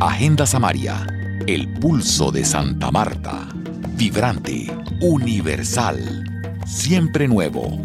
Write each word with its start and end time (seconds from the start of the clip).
Agenda 0.00 0.46
Samaria, 0.46 1.04
el 1.48 1.66
pulso 1.80 2.30
de 2.30 2.44
Santa 2.44 2.92
Marta. 2.92 3.48
Vibrante, 3.96 4.68
universal, 5.00 5.98
siempre 6.64 7.26
nuevo. 7.26 7.76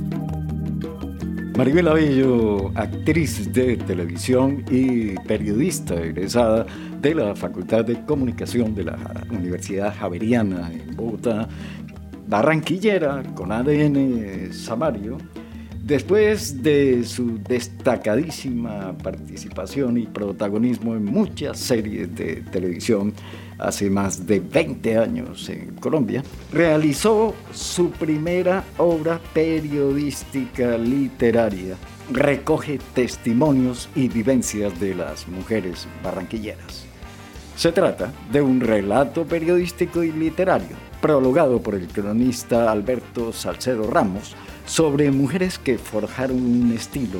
Maribel 1.58 1.88
Abello, 1.88 2.72
actriz 2.76 3.52
de 3.52 3.78
televisión 3.78 4.64
y 4.70 5.16
periodista 5.22 5.96
egresada 5.96 6.68
de 7.02 7.16
la 7.16 7.36
Facultad 7.36 7.84
de 7.84 8.06
Comunicación 8.06 8.76
de 8.76 8.84
la 8.84 8.98
Universidad 9.32 9.96
Javeriana 9.98 10.72
en 10.72 10.96
Bogotá, 10.96 11.48
barranquillera 12.28 13.24
con 13.34 13.52
ADN 13.52 14.54
Samario, 14.54 15.18
Después 15.84 16.64
de 16.64 17.04
su 17.04 17.40
destacadísima 17.40 18.98
participación 19.04 19.98
y 19.98 20.08
protagonismo 20.08 20.96
en 20.96 21.04
muchas 21.04 21.60
series 21.60 22.16
de 22.16 22.38
televisión 22.54 23.14
hace 23.60 23.90
más 23.90 24.26
de 24.26 24.40
20 24.40 24.98
años 24.98 25.50
en 25.50 25.76
Colombia, 25.76 26.24
realizó 26.54 27.36
su 27.54 27.92
primera 27.92 28.64
obra 28.78 29.20
periodística 29.34 30.78
literaria. 30.78 31.76
Recoge 32.10 32.80
testimonios 32.94 33.90
y 33.94 34.08
vivencias 34.08 34.80
de 34.80 34.96
las 34.96 35.28
mujeres 35.28 35.86
barranquilleras. 36.02 36.93
Se 37.56 37.72
trata 37.72 38.12
de 38.32 38.42
un 38.42 38.60
relato 38.60 39.26
periodístico 39.26 40.04
y 40.04 40.12
literario, 40.12 40.76
prologado 41.02 41.62
por 41.62 41.76
el 41.76 41.88
cronista 41.88 42.72
Alberto 42.72 43.32
Salcedo 43.32 43.90
Ramos, 43.90 44.36
sobre 44.66 45.12
mujeres 45.12 45.60
que 45.60 45.78
forjaron 45.78 46.38
un 46.38 46.72
estilo 46.72 47.20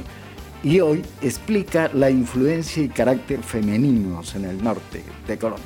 y 0.64 0.80
hoy 0.80 1.04
explica 1.22 1.90
la 1.94 2.10
influencia 2.10 2.82
y 2.82 2.90
carácter 2.90 3.44
femeninos 3.44 4.34
en 4.36 4.46
el 4.46 4.64
norte 4.64 5.04
de 5.28 5.38
Colombia. 5.38 5.66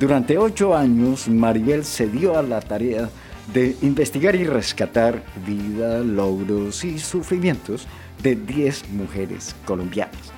Durante 0.00 0.36
ocho 0.36 0.74
años, 0.74 1.28
Maribel 1.28 1.84
se 1.84 2.08
dio 2.08 2.36
a 2.36 2.42
la 2.42 2.60
tarea 2.60 3.08
de 3.52 3.76
investigar 3.82 4.34
y 4.34 4.44
rescatar 4.44 5.22
vida, 5.46 6.00
logros 6.00 6.84
y 6.84 6.98
sufrimientos 6.98 7.86
de 8.22 8.34
diez 8.34 8.88
mujeres 8.90 9.54
colombianas, 9.64 10.32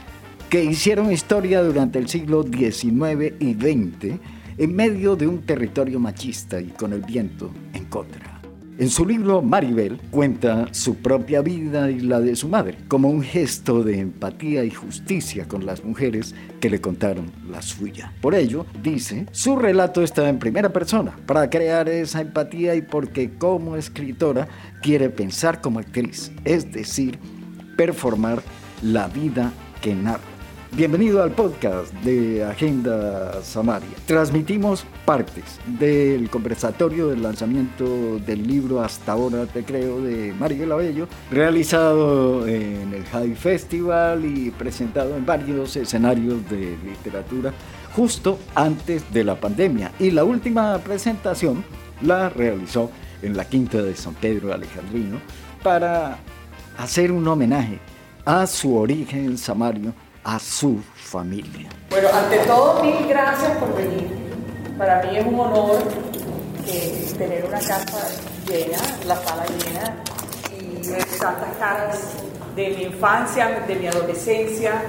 que 0.48 0.64
hicieron 0.64 1.12
historia 1.12 1.62
durante 1.62 1.98
el 1.98 2.08
siglo 2.08 2.42
XIX 2.42 3.34
y 3.38 3.52
XX 3.52 4.18
en 4.56 4.74
medio 4.74 5.14
de 5.14 5.26
un 5.26 5.42
territorio 5.42 6.00
machista 6.00 6.60
y 6.60 6.68
con 6.68 6.92
el 6.92 7.02
viento 7.02 7.50
en 7.74 7.84
contra. 7.84 8.40
En 8.78 8.88
su 8.88 9.04
libro 9.04 9.42
Maribel 9.42 10.00
cuenta 10.10 10.68
su 10.72 10.94
propia 10.96 11.42
vida 11.42 11.90
y 11.90 12.00
la 12.00 12.20
de 12.20 12.36
su 12.36 12.48
madre, 12.48 12.78
como 12.86 13.08
un 13.08 13.22
gesto 13.22 13.82
de 13.82 13.98
empatía 13.98 14.64
y 14.64 14.70
justicia 14.70 15.48
con 15.48 15.66
las 15.66 15.84
mujeres 15.84 16.34
que 16.60 16.70
le 16.70 16.80
contaron 16.80 17.32
la 17.50 17.60
suya. 17.60 18.12
Por 18.20 18.36
ello, 18.36 18.66
dice, 18.82 19.26
su 19.32 19.56
relato 19.56 20.02
está 20.02 20.28
en 20.28 20.38
primera 20.38 20.72
persona, 20.72 21.16
para 21.26 21.50
crear 21.50 21.88
esa 21.88 22.20
empatía 22.20 22.76
y 22.76 22.82
porque 22.82 23.32
como 23.36 23.76
escritora 23.76 24.46
quiere 24.80 25.10
pensar 25.10 25.60
como 25.60 25.80
actriz, 25.80 26.30
es 26.44 26.70
decir, 26.70 27.18
performar 27.76 28.42
la 28.80 29.08
vida 29.08 29.52
que 29.82 29.94
narra. 29.94 30.37
Bienvenido 30.72 31.22
al 31.22 31.32
podcast 31.32 31.92
de 32.04 32.44
Agenda 32.44 33.42
Samaria. 33.42 33.88
Transmitimos 34.06 34.84
partes 35.04 35.58
del 35.66 36.28
conversatorio 36.28 37.08
del 37.08 37.22
lanzamiento 37.22 38.18
del 38.18 38.46
libro 38.46 38.82
Hasta 38.82 39.12
ahora 39.12 39.46
te 39.46 39.64
creo 39.64 40.00
de 40.02 40.34
Maribel 40.38 40.70
Abello, 40.70 41.08
realizado 41.30 42.46
en 42.46 42.92
el 42.92 43.04
High 43.06 43.34
Festival 43.34 44.24
y 44.26 44.50
presentado 44.50 45.16
en 45.16 45.24
varios 45.24 45.74
escenarios 45.74 46.48
de 46.50 46.76
literatura 46.84 47.52
justo 47.96 48.38
antes 48.54 49.10
de 49.12 49.24
la 49.24 49.40
pandemia. 49.40 49.92
Y 49.98 50.10
la 50.10 50.24
última 50.24 50.76
presentación 50.78 51.64
la 52.02 52.28
realizó 52.28 52.90
en 53.22 53.36
la 53.36 53.48
Quinta 53.48 53.82
de 53.82 53.96
San 53.96 54.14
Pedro 54.14 54.52
Alejandrino 54.52 55.18
para 55.62 56.18
hacer 56.76 57.10
un 57.10 57.26
homenaje 57.26 57.78
a 58.26 58.46
su 58.46 58.76
origen 58.76 59.38
samario 59.38 59.94
a 60.28 60.38
su 60.38 60.78
familia. 60.94 61.70
Bueno, 61.88 62.08
ante 62.12 62.36
todo, 62.40 62.82
mil 62.82 63.08
gracias 63.08 63.50
por 63.56 63.74
venir. 63.74 64.06
Para 64.76 65.02
mí 65.02 65.16
es 65.16 65.26
un 65.26 65.40
honor 65.40 65.78
eh, 66.66 67.14
tener 67.16 67.46
una 67.46 67.58
casa 67.58 68.06
llena, 68.46 68.76
la 69.06 69.16
sala 69.16 69.46
llena, 69.46 69.96
y 70.60 70.86
ver 70.86 71.02
tantas 71.18 71.56
caras 71.58 71.98
de 72.54 72.68
mi 72.68 72.82
infancia, 72.82 73.64
de 73.66 73.74
mi 73.74 73.86
adolescencia, 73.86 74.82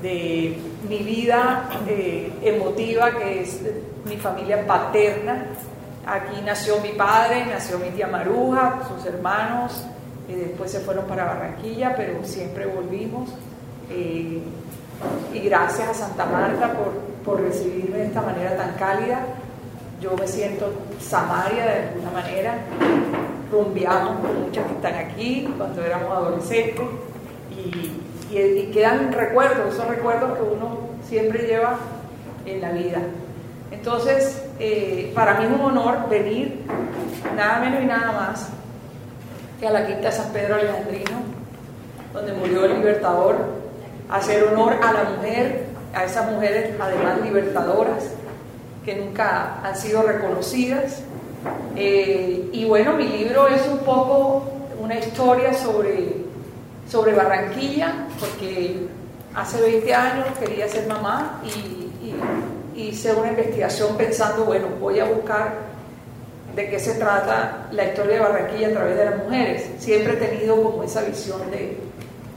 de 0.00 0.56
mi 0.88 0.98
vida 0.98 1.68
eh, 1.88 2.32
emotiva, 2.42 3.10
que 3.18 3.42
es 3.42 3.58
mi 4.04 4.16
familia 4.16 4.64
paterna. 4.64 5.44
Aquí 6.06 6.40
nació 6.44 6.78
mi 6.78 6.90
padre, 6.90 7.46
nació 7.46 7.80
mi 7.80 7.90
tía 7.90 8.06
Maruja, 8.06 8.78
sus 8.86 9.04
hermanos, 9.06 9.84
y 10.28 10.34
después 10.34 10.70
se 10.70 10.78
fueron 10.78 11.04
para 11.06 11.24
Barranquilla, 11.24 11.96
pero 11.96 12.24
siempre 12.24 12.64
volvimos. 12.66 13.28
Eh, 13.90 14.40
y 15.32 15.40
gracias 15.40 15.88
a 15.88 15.94
Santa 15.94 16.26
Marta 16.26 16.72
por, 16.72 16.92
por 17.24 17.40
recibirme 17.40 17.98
de 17.98 18.06
esta 18.06 18.22
manera 18.22 18.56
tan 18.56 18.74
cálida. 18.74 19.20
Yo 20.00 20.16
me 20.16 20.26
siento 20.26 20.72
Samaria 21.00 21.64
de 21.64 21.88
alguna 21.88 22.10
manera. 22.10 22.58
Rumbiamos 23.50 24.20
con 24.20 24.44
muchas 24.44 24.66
que 24.66 24.72
están 24.74 24.94
aquí 24.94 25.54
cuando 25.56 25.82
éramos 25.82 26.10
adolescentes 26.10 26.84
y, 27.50 28.36
y, 28.36 28.70
quedan 28.72 29.12
recuerdos, 29.12 29.74
esos 29.74 29.88
recuerdos 29.88 30.36
que 30.36 30.42
uno 30.42 30.78
siempre 31.08 31.46
lleva 31.46 31.76
en 32.44 32.60
la 32.60 32.72
vida. 32.72 32.98
Entonces, 33.70 34.44
eh, 34.58 35.12
para 35.14 35.34
mí 35.34 35.46
es 35.46 35.50
un 35.50 35.60
honor 35.60 36.08
venir, 36.08 36.64
nada 37.36 37.60
menos 37.60 37.82
y 37.82 37.86
nada 37.86 38.12
más, 38.12 38.48
que 39.60 39.66
a 39.66 39.70
la 39.70 39.86
Quinta 39.86 40.12
San 40.12 40.32
Pedro 40.32 40.56
Alejandrino, 40.56 41.18
donde 42.12 42.32
murió 42.32 42.64
el 42.64 42.74
Libertador 42.74 43.57
hacer 44.10 44.44
honor 44.44 44.74
a 44.82 44.92
la 44.92 45.04
mujer, 45.04 45.66
a 45.94 46.04
esas 46.04 46.30
mujeres 46.30 46.74
además 46.80 47.20
libertadoras 47.22 48.04
que 48.84 48.96
nunca 48.96 49.60
han 49.62 49.76
sido 49.76 50.02
reconocidas. 50.02 51.02
Eh, 51.76 52.48
y 52.52 52.64
bueno, 52.64 52.94
mi 52.94 53.04
libro 53.04 53.46
es 53.48 53.66
un 53.68 53.78
poco 53.78 54.44
una 54.80 54.98
historia 54.98 55.52
sobre, 55.52 56.16
sobre 56.90 57.12
Barranquilla, 57.12 58.06
porque 58.18 58.88
hace 59.34 59.60
20 59.60 59.94
años 59.94 60.26
quería 60.38 60.68
ser 60.68 60.86
mamá 60.86 61.40
y, 61.44 61.76
hice 62.74 63.12
una 63.12 63.30
investigación 63.30 63.96
pensando, 63.96 64.44
bueno, 64.44 64.68
voy 64.80 65.00
a 65.00 65.04
buscar 65.04 65.52
de 66.54 66.70
qué 66.70 66.78
se 66.78 66.94
trata 66.94 67.66
la 67.72 67.86
historia 67.86 68.14
de 68.14 68.20
Barranquilla 68.20 68.68
a 68.68 68.70
través 68.70 68.96
de 68.96 69.04
las 69.04 69.16
mujeres. 69.18 69.70
Siempre 69.80 70.12
he 70.12 70.16
tenido 70.16 70.62
como 70.62 70.84
esa 70.84 71.02
visión 71.02 71.50
de, 71.50 71.76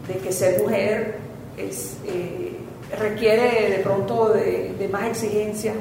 de 0.08 0.18
que 0.18 0.32
ser 0.32 0.64
mujer 0.64 1.16
eh, 1.58 2.58
requiere 2.98 3.70
de 3.70 3.78
pronto 3.84 4.30
de, 4.30 4.90
más 4.92 5.06
exigencia 5.06 5.74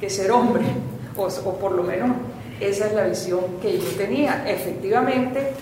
que 0.00 0.10
ser 0.10 0.30
hombre, 0.30 0.64
o, 1.16 1.28
por 1.54 1.72
lo 1.72 1.82
menos 1.82 2.10
esa 2.60 2.86
es 2.86 2.92
la 2.94 3.06
visión 3.06 3.40
que 3.60 3.78
yo 3.78 3.88
tenía. 3.96 4.44
Efectivamente, 4.48 5.52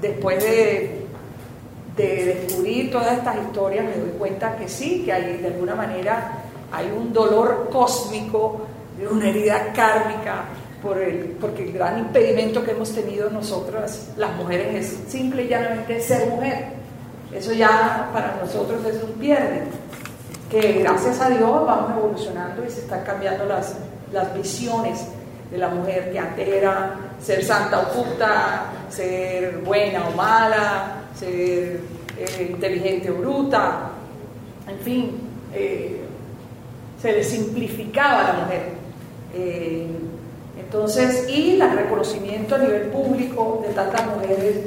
después 0.00 0.42
de, 0.42 1.04
de 1.96 2.24
descubrir 2.24 2.90
todas 2.90 3.18
estas 3.18 3.36
historias, 3.36 3.84
me 3.84 3.96
doy 3.96 4.10
cuenta 4.18 4.56
que 4.56 4.68
sí, 4.68 5.02
que 5.04 5.12
hay 5.12 5.38
de 5.38 5.48
alguna 5.48 5.74
manera 5.74 6.44
hay 6.72 6.86
un 6.96 7.12
dolor 7.12 7.68
cósmico, 7.70 8.60
una 9.10 9.28
herida 9.28 9.72
kármica, 9.72 10.44
por 10.82 10.98
el, 10.98 11.36
porque 11.40 11.64
el 11.64 11.72
gran 11.72 11.98
impedimento 11.98 12.64
que 12.64 12.72
hemos 12.72 12.92
tenido 12.92 13.28
nosotras, 13.30 14.10
las 14.16 14.34
mujeres, 14.36 14.86
es 14.86 15.10
simple 15.10 15.44
y 15.44 15.48
llanamente 15.48 16.00
ser 16.00 16.28
mujer. 16.28 16.79
Eso 17.32 17.52
ya 17.52 18.10
para 18.12 18.36
nosotros 18.42 18.84
es 18.84 19.02
un 19.02 19.12
pierde, 19.12 19.62
que 20.50 20.80
gracias 20.80 21.20
a 21.20 21.30
Dios 21.30 21.64
vamos 21.64 21.92
evolucionando 21.96 22.64
y 22.64 22.70
se 22.70 22.80
están 22.80 23.04
cambiando 23.04 23.44
las, 23.44 23.76
las 24.12 24.34
visiones 24.34 25.06
de 25.50 25.58
la 25.58 25.68
mujer, 25.68 26.10
que 26.12 26.18
antes 26.18 26.48
ser 27.22 27.44
santa 27.44 27.80
o 27.80 27.92
puta, 27.92 28.64
ser 28.88 29.58
buena 29.58 30.08
o 30.08 30.16
mala, 30.16 31.02
ser 31.14 31.80
eh, 32.18 32.48
inteligente 32.50 33.10
o 33.10 33.14
bruta, 33.14 33.90
en 34.68 34.78
fin, 34.80 35.20
eh, 35.54 36.00
se 37.00 37.12
le 37.12 37.24
simplificaba 37.24 38.20
a 38.20 38.32
la 38.32 38.44
mujer. 38.44 38.62
Eh, 39.34 39.86
entonces, 40.58 41.28
y 41.28 41.60
el 41.60 41.72
reconocimiento 41.72 42.54
a 42.54 42.58
nivel 42.58 42.82
público 42.90 43.64
de 43.66 43.74
tantas 43.74 44.06
mujeres 44.06 44.60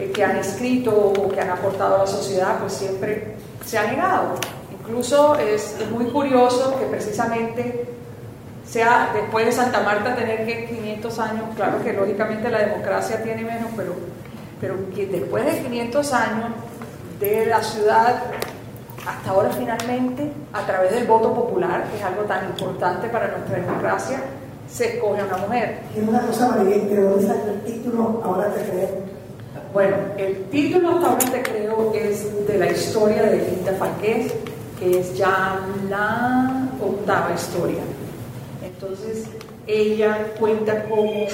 eh, 0.00 0.10
que 0.12 0.24
han 0.24 0.36
escrito 0.36 0.90
o 0.96 1.28
que 1.28 1.40
han 1.40 1.50
aportado 1.50 1.96
a 1.96 1.98
la 1.98 2.06
sociedad, 2.06 2.58
pues 2.58 2.72
siempre 2.72 3.34
se 3.64 3.78
ha 3.78 3.84
negado. 3.84 4.34
Incluso 4.72 5.36
es, 5.38 5.76
muy 5.90 6.06
curioso 6.06 6.76
que 6.78 6.86
precisamente 6.86 7.86
sea 8.66 9.10
después 9.12 9.46
de 9.46 9.52
Santa 9.52 9.80
Marta 9.80 10.16
tener 10.16 10.46
que 10.46 10.66
500 10.66 11.18
años, 11.18 11.44
claro 11.54 11.82
que 11.82 11.92
lógicamente 11.92 12.48
la 12.48 12.60
democracia 12.60 13.22
tiene 13.22 13.44
menos, 13.44 13.70
pero, 13.76 13.94
pero 14.60 14.76
que 14.94 15.06
después 15.06 15.44
de 15.44 15.62
500 15.62 16.12
años 16.12 16.50
de 17.18 17.46
la 17.46 17.62
ciudad 17.62 18.22
hasta 19.06 19.30
ahora 19.30 19.50
finalmente, 19.50 20.30
a 20.52 20.64
través 20.66 20.92
del 20.92 21.06
voto 21.06 21.34
popular, 21.34 21.84
que 21.90 21.98
es 21.98 22.04
algo 22.04 22.22
tan 22.22 22.46
importante 22.46 23.08
para 23.08 23.28
nuestra 23.28 23.56
democracia, 23.56 24.20
se 24.68 24.96
escoge 24.96 25.20
a 25.20 25.24
una 25.24 25.36
mujer. 25.38 25.80
Y 25.96 26.00
una 26.00 26.20
cosa, 26.20 26.48
María, 26.48 26.76
¿de 26.76 27.02
dónde 27.02 27.26
sale 27.26 27.52
el 27.52 27.60
título 27.62 28.20
Ahora 28.24 28.48
te 28.52 28.62
creo? 28.62 29.09
Bueno, 29.72 29.96
el 30.16 30.44
título 30.50 30.90
Hasta 30.90 31.10
ahora 31.10 31.42
creo 31.44 31.92
es 31.94 32.46
de 32.46 32.58
la 32.58 32.70
historia 32.70 33.22
de 33.22 33.38
Linda 33.50 33.72
Falqués, 33.74 34.32
que 34.78 34.98
es 34.98 35.16
ya 35.16 35.60
la 35.88 36.68
octava 36.82 37.32
historia. 37.34 37.82
Entonces, 38.64 39.26
ella 39.68 40.26
cuenta 40.40 40.84
cómo, 40.88 41.26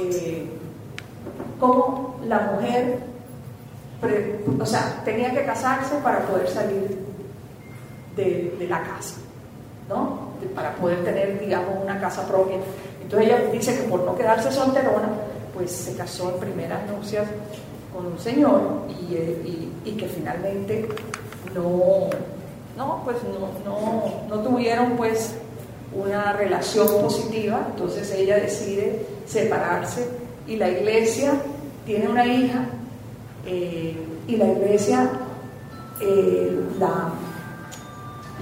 eh, 0.00 0.46
cómo 1.60 2.18
la 2.26 2.52
mujer 2.52 3.00
o 4.60 4.66
sea, 4.66 5.02
tenía 5.04 5.32
que 5.32 5.44
casarse 5.44 5.96
para 6.02 6.20
poder 6.20 6.48
salir 6.48 6.98
de, 8.16 8.66
la 8.68 8.82
casa, 8.82 9.16
¿no? 9.88 10.28
para 10.54 10.74
poder 10.76 11.04
tener, 11.04 11.40
digamos, 11.40 11.82
una 11.82 12.00
casa 12.00 12.26
propia. 12.26 12.56
Entonces 13.02 13.28
ella 13.28 13.50
dice 13.52 13.76
que 13.76 13.88
por 13.88 14.00
no 14.00 14.16
quedarse 14.16 14.50
solterona, 14.52 15.08
pues 15.58 15.72
se 15.72 15.96
casó 15.96 16.30
en 16.30 16.38
primeras 16.38 16.88
nupcias 16.88 17.26
con 17.92 18.06
un 18.06 18.18
señor 18.18 18.84
y, 18.88 19.14
eh, 19.16 19.96
que 19.98 20.06
finalmente 20.06 20.88
no, 21.52 22.10
no, 22.76 23.02
pues 23.04 23.16
no, 23.64 24.28
no 24.28 24.42
tuvieron 24.42 24.96
pues 24.96 25.34
una 25.92 26.32
relación 26.32 26.86
positiva, 27.02 27.66
entonces 27.72 28.12
ella 28.12 28.36
decide 28.36 29.04
separarse 29.26 30.06
y 30.46 30.54
la 30.54 30.68
iglesia 30.70 31.32
tiene 31.84 32.08
una 32.08 32.24
hija 32.24 32.66
eh, 33.44 33.96
y 34.28 34.36
la 34.36 34.46
iglesia 34.46 35.10
eh, 36.00 36.60
la, 36.78 37.10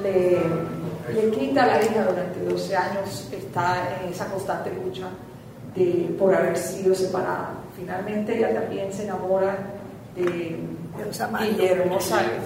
le, 0.03 1.31
quita 1.31 1.63
a 1.63 1.67
la 1.67 1.83
hija 1.83 2.05
durante 2.05 2.45
12 2.45 2.77
años, 2.77 3.29
está 3.33 4.01
en 4.03 4.13
esa 4.13 4.27
constante 4.27 4.71
lucha 4.75 5.09
de, 5.77 6.15
por 6.19 6.35
haber 6.35 6.57
sido 6.57 6.95
separada. 6.95 7.55
Finalmente 7.77 8.37
ella 8.37 8.61
también 8.61 8.93
se 8.93 9.05
enamora 9.05 9.57
de 10.15 10.59
Guillermo, 11.41 11.99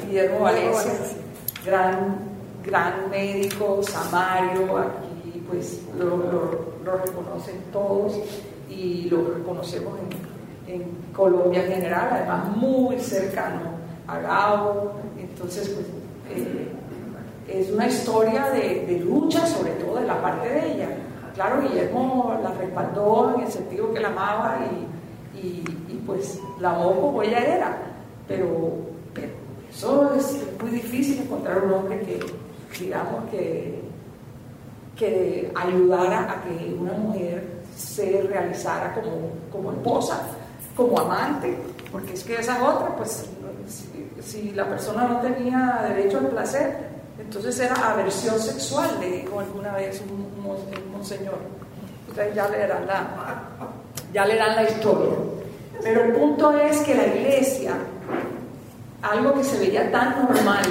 Guillermo 0.05 0.41
Valencia, 0.41 0.93
gran, 1.65 2.17
gran 2.65 3.09
médico, 3.11 3.81
samario, 3.83 4.77
aquí 4.77 5.43
pues 5.49 5.81
lo, 5.97 6.17
lo 6.85 6.97
reconocen 6.97 7.63
todos 7.73 8.19
y 8.69 9.09
lo 9.09 9.35
reconocemos 9.35 9.99
en 10.01 10.31
en 10.73 11.13
Colombia 11.13 11.65
en 11.65 11.73
general, 11.73 12.09
además 12.13 12.57
muy 12.57 12.99
cercano 12.99 13.61
a 14.07 14.19
Gabo, 14.19 14.93
entonces 15.19 15.69
pues 15.69 15.87
eh, 16.37 16.69
es 17.49 17.71
una 17.71 17.89
historia 17.89 18.51
de, 18.51 19.03
lucha, 19.05 19.47
sobre 19.47 19.73
todo 19.73 19.97
de 19.97 20.07
la 20.07 20.21
parte 20.21 20.49
de 20.49 20.73
ella. 20.73 20.89
Claro, 21.41 21.63
Guillermo 21.63 22.39
la 22.43 22.51
respaldó 22.51 23.33
en 23.35 23.45
el 23.45 23.51
sentido 23.51 23.95
que 23.95 24.01
la 24.01 24.09
amaba 24.09 24.59
y, 25.35 25.65
pues 26.05 26.39
la 26.59 26.73
amó 26.73 27.01
como 27.01 27.23
ella 27.23 27.39
era, 27.39 27.79
pero, 28.29 28.73
pero 29.15 29.33
eso 29.71 30.13
es 30.17 30.39
muy 30.61 30.71
difícil 30.71 31.23
encontrar 31.23 31.65
un 31.65 31.73
hombre 31.73 32.01
que, 32.01 32.21
digamos, 32.79 33.25
que, 33.31 33.81
que 34.99 35.51
ayudara 35.55 36.31
a 36.31 36.43
que 36.43 36.75
una 36.79 36.93
mujer 36.93 37.63
se 37.75 38.21
realizara 38.21 38.93
como, 38.93 39.31
como 39.51 39.73
esposa 39.73 40.21
como 40.77 41.01
amante, 41.01 41.57
porque 41.91 42.13
es 42.13 42.23
que 42.23 42.35
esa 42.35 42.63
otra, 42.63 42.95
pues 42.97 43.25
si, 44.21 44.51
la 44.51 44.69
persona 44.69 45.09
no 45.09 45.21
tenía 45.21 45.87
derecho 45.89 46.19
al 46.19 46.27
placer, 46.27 46.91
entonces 47.19 47.59
era 47.61 47.93
aversión 47.93 48.39
sexual, 48.39 48.91
le 49.01 49.23
dijo 49.23 49.41
alguna 49.41 49.73
vez 49.73 50.03
un, 50.03 50.90
monseñor. 51.01 51.39
Ustedes 52.09 52.35
ya 52.35 52.49
leerán 52.49 52.87
la, 52.87 53.09
ya 54.13 54.27
leerán 54.27 54.57
la 54.57 54.65
historia. 54.65 55.17
Pero 55.83 56.05
el 56.05 56.13
punto 56.13 56.53
es 56.59 56.79
que 56.81 56.95
la 56.95 57.07
iglesia, 57.07 57.73
algo 59.01 59.35
que 59.35 59.45
se 59.45 59.59
veía 59.59 59.91
tan 59.91 60.23
normal, 60.23 60.65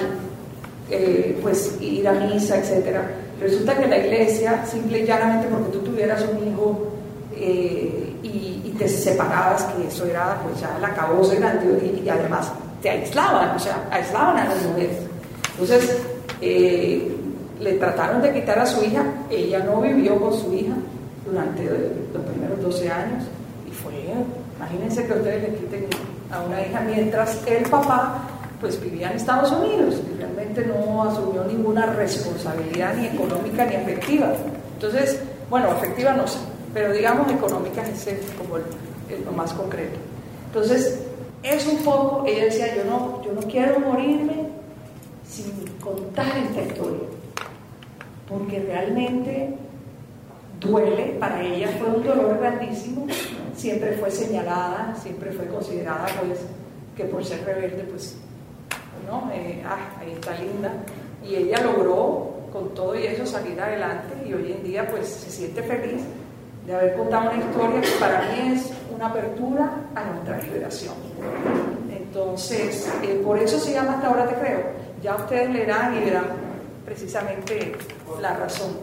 eh, 0.92 1.38
pues 1.42 1.78
ir 1.81 2.08
a 2.08 2.14
misa, 2.14 2.58
etc., 2.58 3.00
resulta 3.42 3.76
que 3.76 3.88
la 3.88 3.98
iglesia, 3.98 4.66
simple 4.66 5.00
y 5.00 5.06
llanamente 5.06 5.48
porque 5.48 5.72
tú 5.72 5.80
tuvieras 5.80 6.24
un 6.31 6.48
hijo, 6.48 6.88
eh, 7.36 8.16
y, 8.24 8.76
te 8.80 8.88
separabas, 8.88 9.64
que 9.64 9.88
eso 9.88 10.06
era 10.06 10.40
pues 10.42 10.62
ya 10.62 10.78
la 10.80 10.88
acabose 10.88 11.36
grande 11.36 12.02
y, 12.02 12.08
además 12.08 12.50
te 12.81 12.90
aislaban, 12.90 13.54
o 13.54 13.60
sea, 13.60 13.86
aislaban 13.92 14.38
a 14.38 14.46
las 14.46 14.64
mujeres. 14.64 15.00
Entonces, 15.52 15.98
eh, 16.40 17.19
le 17.59 17.73
trataron 17.73 18.21
de 18.21 18.33
quitar 18.33 18.59
a 18.59 18.65
su 18.65 18.83
hija, 18.83 19.03
ella 19.29 19.59
no 19.59 19.81
vivió 19.81 20.19
con 20.19 20.33
su 20.33 20.53
hija 20.53 20.73
durante 21.25 21.63
los 22.13 22.23
primeros 22.23 22.61
12 22.61 22.89
años 22.89 23.23
y 23.67 23.71
fue, 23.71 23.94
imagínense 24.57 25.06
que 25.06 25.13
ustedes 25.13 25.44
le 25.44 25.57
quiten 25.57 25.88
a 26.31 26.41
una 26.41 26.61
hija 26.61 26.81
mientras 26.81 27.45
el 27.47 27.63
papá 27.69 28.21
pues 28.59 28.81
vivía 28.81 29.09
en 29.09 29.17
Estados 29.17 29.51
Unidos 29.51 29.95
y 30.11 30.17
realmente 30.17 30.65
no 30.65 31.03
asumió 31.03 31.44
ninguna 31.45 31.85
responsabilidad 31.94 32.94
ni 32.95 33.07
económica 33.07 33.65
ni 33.65 33.75
afectiva. 33.75 34.33
Entonces, 34.73 35.21
bueno, 35.50 35.71
afectiva 35.71 36.13
no 36.13 36.27
sé, 36.27 36.39
pero 36.73 36.91
digamos 36.91 37.31
económicas 37.31 37.88
es 37.89 38.17
como 38.38 38.57
lo 38.57 39.31
más 39.31 39.53
concreto. 39.53 39.97
Entonces, 40.47 41.00
es 41.44 41.65
un 41.67 41.77
poco, 41.83 42.25
ella 42.27 42.45
decía, 42.45 42.75
yo 42.75 42.83
no, 42.85 43.23
yo 43.23 43.31
no 43.31 43.41
quiero 43.41 43.79
morirme 43.79 44.50
sin 45.27 45.51
contar 45.79 46.27
esta 46.38 46.61
historia, 46.61 47.07
porque 48.30 48.60
realmente 48.60 49.56
duele, 50.60 51.18
para 51.20 51.42
ella 51.42 51.70
fue 51.80 51.88
un 51.88 52.04
dolor 52.04 52.38
grandísimo, 52.40 53.08
siempre 53.56 53.94
fue 53.94 54.12
señalada, 54.12 54.94
siempre 55.02 55.31
fue 55.31 55.48
considerada 55.48 56.06
pues 56.22 56.40
que 56.96 57.06
por 57.06 57.26
ser 57.26 57.44
rebelde 57.44 57.84
pues, 57.84 58.18
¿no? 59.08 59.31
Eh, 59.34 59.64
ah, 59.66 59.98
ahí 60.00 60.12
está 60.12 60.38
linda, 60.38 60.72
y 61.26 61.36
ella 61.36 61.62
logró 61.64 62.38
con 62.54 62.74
todo 62.74 62.96
y 62.96 63.06
eso 63.06 63.26
salir 63.26 63.60
adelante 63.60 64.28
y 64.28 64.34
hoy 64.34 64.52
en 64.52 64.64
día 64.64 64.88
pues 64.88 65.08
se 65.08 65.30
siente 65.30 65.64
feliz 65.64 66.02
de 66.66 66.76
haber 66.76 66.96
contado 66.96 67.31
una 67.31 67.40
historia 67.40 67.81
que 67.81 68.00
para 68.00 68.22
mí 68.22 68.54
es 68.54 68.72
una 68.94 69.08
apertura 69.08 69.72
a 69.96 70.04
nuestra 70.04 70.38
liberación. 70.40 70.94
Entonces, 71.92 72.92
eh, 73.04 73.22
por 73.24 73.38
eso 73.40 73.60
se 73.60 73.74
llama 73.74 73.94
Hasta 73.94 74.08
ahora 74.08 74.28
te 74.28 74.36
creo. 74.36 74.60
Ya 75.02 75.16
ustedes 75.16 75.50
leerán 75.52 75.96
y 75.98 76.06
verán 76.06 76.49
precisamente 76.89 77.71
la 78.19 78.35
razón. 78.35 78.78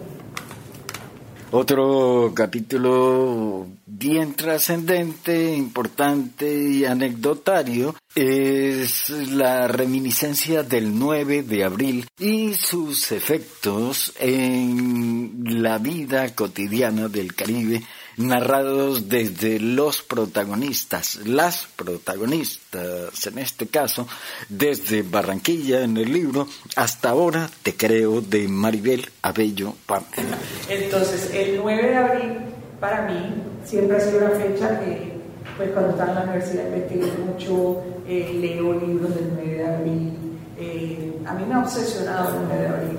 Otro 1.51 2.33
capítulo 2.35 3.67
bien 3.85 4.35
trascendente, 4.35 5.55
importante 5.55 6.53
y 6.53 6.85
anecdotario 6.85 7.97
es 8.15 9.11
la 9.11 9.67
reminiscencia 9.67 10.63
del 10.63 10.97
9 10.97 11.43
de 11.43 11.65
abril 11.65 12.07
y 12.19 12.55
sus 12.55 13.11
efectos 13.11 14.13
en 14.21 15.63
la 15.63 15.79
vida 15.79 16.33
cotidiana 16.35 17.09
del 17.09 17.35
Caribe 17.35 17.83
narrados 18.17 19.09
desde 19.09 19.61
los 19.61 20.03
protagonistas, 20.03 21.17
las 21.27 21.67
protagonistas 21.77 23.27
en 23.27 23.39
este 23.39 23.67
caso, 23.67 24.07
desde 24.49 25.03
Barranquilla 25.03 25.83
en 25.83 25.97
el 25.97 26.13
libro 26.13 26.47
hasta 26.77 27.11
ahora 27.11 27.49
Te 27.63 27.75
creo 27.75 28.21
de 28.21 28.49
Maribel 28.49 29.09
Abello 29.23 29.75
Pamela. 29.87 30.39
Entonces, 30.69 31.31
el 31.33 31.59
9 31.63 31.89
de 31.89 31.97
abril 31.97 32.33
para 32.81 33.03
mí 33.03 33.43
siempre 33.65 33.97
ha 33.97 34.01
sido 34.01 34.19
una 34.19 34.31
fecha 34.31 34.81
que, 34.81 35.13
pues 35.57 35.71
cuando 35.71 35.91
estaba 35.91 36.11
en 36.11 36.15
la 36.17 36.23
universidad 36.25 36.67
investigué 36.67 37.13
mucho, 37.25 37.83
eh, 38.07 38.37
leo 38.41 38.81
libros 38.81 39.15
del 39.15 39.31
9 39.35 39.55
de 39.55 39.67
abril, 39.67 40.13
eh, 40.59 41.19
a 41.27 41.35
mí 41.35 41.45
me 41.47 41.55
ha 41.55 41.61
obsesionado 41.61 42.37
el 42.37 42.47
9 42.49 42.63
de 42.63 42.69
abril 42.69 42.99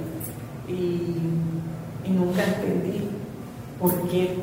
y, 0.68 2.08
y 2.08 2.12
nunca 2.12 2.44
entendí 2.44 3.02
por 3.80 4.10
qué 4.10 4.36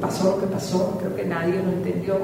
pasó 0.00 0.36
lo 0.36 0.40
que 0.40 0.46
pasó, 0.46 0.98
creo 0.98 1.14
que 1.16 1.24
nadie 1.24 1.54
lo 1.54 1.70
entendió. 1.70 2.16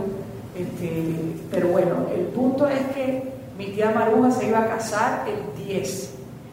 Este, 0.56 1.14
pero 1.50 1.68
bueno, 1.68 2.06
el 2.14 2.26
punto 2.26 2.68
es 2.68 2.80
que 2.94 3.22
mi 3.58 3.66
tía 3.66 3.90
Maruja 3.90 4.30
se 4.30 4.48
iba 4.48 4.60
a 4.60 4.68
casar 4.68 5.24
el 5.26 5.66
10 5.66 6.10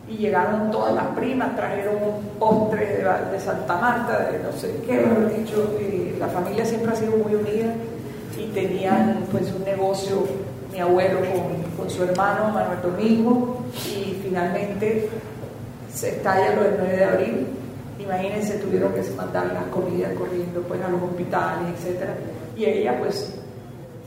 y 0.09 0.17
llegaron 0.17 0.71
todas 0.71 0.93
las 0.93 1.07
primas, 1.07 1.55
trajeron 1.55 1.95
un 1.95 2.39
postre 2.39 3.03
de, 3.31 3.39
Santa 3.39 3.75
Marta, 3.77 4.29
de 4.31 4.39
no 4.39 4.51
sé 4.51 4.75
qué, 4.85 5.01
lo 5.01 5.29
he 5.29 5.39
dicho, 5.39 5.77
la 6.19 6.27
familia 6.27 6.65
siempre 6.65 6.91
ha 6.91 6.95
sido 6.95 7.17
muy 7.17 7.35
unida 7.35 7.73
y 8.37 8.47
tenían 8.47 9.23
pues 9.31 9.51
un 9.53 9.63
negocio, 9.63 10.25
mi 10.71 10.79
abuelo 10.79 11.19
con, 11.19 11.77
con 11.77 11.89
su 11.89 12.03
hermano 12.03 12.49
Manuel 12.53 12.81
Domingo 12.81 13.63
y 13.73 14.19
finalmente 14.23 15.09
se 15.93 16.09
estalla 16.09 16.51
del 16.51 16.75
9 16.77 16.97
de 16.97 17.05
abril 17.05 17.47
Imagínense, 18.03 18.57
tuvieron 18.57 18.93
que 18.93 19.01
mandar 19.11 19.47
las 19.53 19.65
comidas 19.65 20.13
corriendo 20.13 20.61
pues, 20.61 20.81
a 20.81 20.89
los 20.89 21.01
hospitales, 21.03 21.69
etc. 21.85 22.09
Y 22.57 22.65
ella 22.65 22.97
pues 22.99 23.33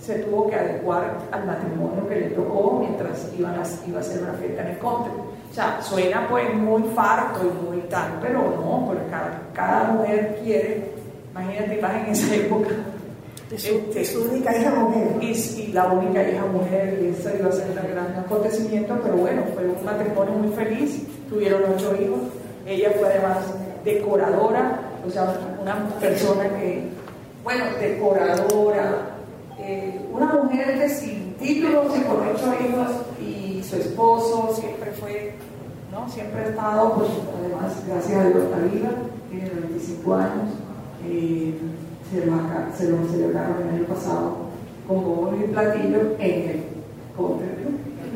se 0.01 0.19
tuvo 0.19 0.49
que 0.49 0.57
adecuar 0.57 1.19
al 1.31 1.47
matrimonio 1.47 2.07
que 2.09 2.17
le 2.17 2.31
tocó 2.31 2.79
mientras 2.81 3.31
iban 3.39 3.55
a, 3.55 3.63
iba 3.89 3.99
a 3.99 4.01
hacer 4.01 4.23
una 4.23 4.35
fiesta 4.35 4.63
en 4.63 4.69
el 4.69 4.79
country. 4.79 5.13
O 5.51 5.55
sea, 5.55 5.81
suena 5.81 6.27
pues 6.29 6.53
muy 6.55 6.83
farto 6.95 7.41
y 7.43 7.71
muy 7.71 7.81
tal, 7.83 8.19
pero 8.21 8.41
no, 8.41 8.85
porque 8.87 9.05
cada, 9.11 9.41
cada 9.55 9.85
mujer 9.93 10.41
quiere, 10.43 10.91
imagínate 11.31 11.81
más 11.81 11.95
en 11.95 12.07
esa 12.07 12.35
época. 12.35 12.71
Es 13.51 13.65
este, 13.67 14.05
su 14.05 14.25
única 14.25 14.57
hija 14.57 14.71
mujer. 14.75 15.09
Y, 15.21 15.27
y, 15.31 15.73
la 15.73 15.87
única 15.87 16.29
hija 16.29 16.45
mujer, 16.47 16.99
y 17.01 17.09
eso 17.09 17.31
iba 17.39 17.49
a 17.49 17.53
ser 17.53 17.69
un 17.69 17.75
gran 17.75 18.17
acontecimiento, 18.19 18.99
pero 19.03 19.17
bueno, 19.17 19.43
fue 19.55 19.65
un 19.69 19.85
matrimonio 19.85 20.35
muy 20.35 20.53
feliz, 20.55 21.03
tuvieron 21.29 21.63
ocho 21.77 21.95
hijos, 22.03 22.21
ella 22.67 22.91
fue 22.99 23.09
además 23.09 23.39
decoradora, 23.85 24.81
o 25.07 25.11
sea, 25.11 25.35
una 25.61 25.89
persona 26.01 26.49
que, 26.59 26.89
bueno, 27.43 27.65
decoradora, 27.81 29.17
eh, 29.59 30.01
una 30.13 30.27
mujer 30.27 30.79
que 30.79 30.89
sin 30.89 31.35
títulos 31.35 31.87
y 31.97 32.01
con 32.03 32.29
ocho 32.29 32.55
hijos 32.61 32.91
y 33.21 33.63
su 33.63 33.77
esposo 33.77 34.55
siempre 34.55 34.91
fue 34.93 35.35
Siempre 36.09 36.41
ha 36.41 36.49
estado, 36.49 36.95
pues, 36.95 37.09
además, 37.39 37.73
gracias 37.87 38.21
a 38.21 38.29
Dios, 38.29 38.45
está 38.45 38.59
viva, 38.59 38.91
tiene 39.31 39.49
95 39.49 40.15
años, 40.15 40.51
eh, 41.07 41.55
se, 42.11 42.27
lo, 42.27 42.33
se, 42.77 42.91
lo, 42.91 43.09
celebraron 43.09 43.63
el 43.63 43.69
año 43.77 43.85
pasado 43.87 44.37
como 44.87 45.31
un 45.31 45.43
platillo 45.53 46.17
en 46.19 46.51
el 46.51 46.65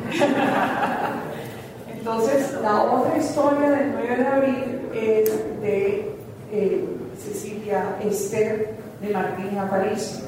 Entonces, 1.97 2.57
la 2.61 2.83
otra 2.83 3.17
historia 3.17 3.71
del 3.71 3.91
9 3.93 4.15
de 4.17 4.27
abril 4.27 4.78
es 4.93 5.61
de 5.61 6.11
eh, 6.51 6.85
Cecilia 7.17 7.97
Esther 8.03 8.75
de 9.01 9.09
Martín 9.09 9.57
Aparicio. 9.57 10.25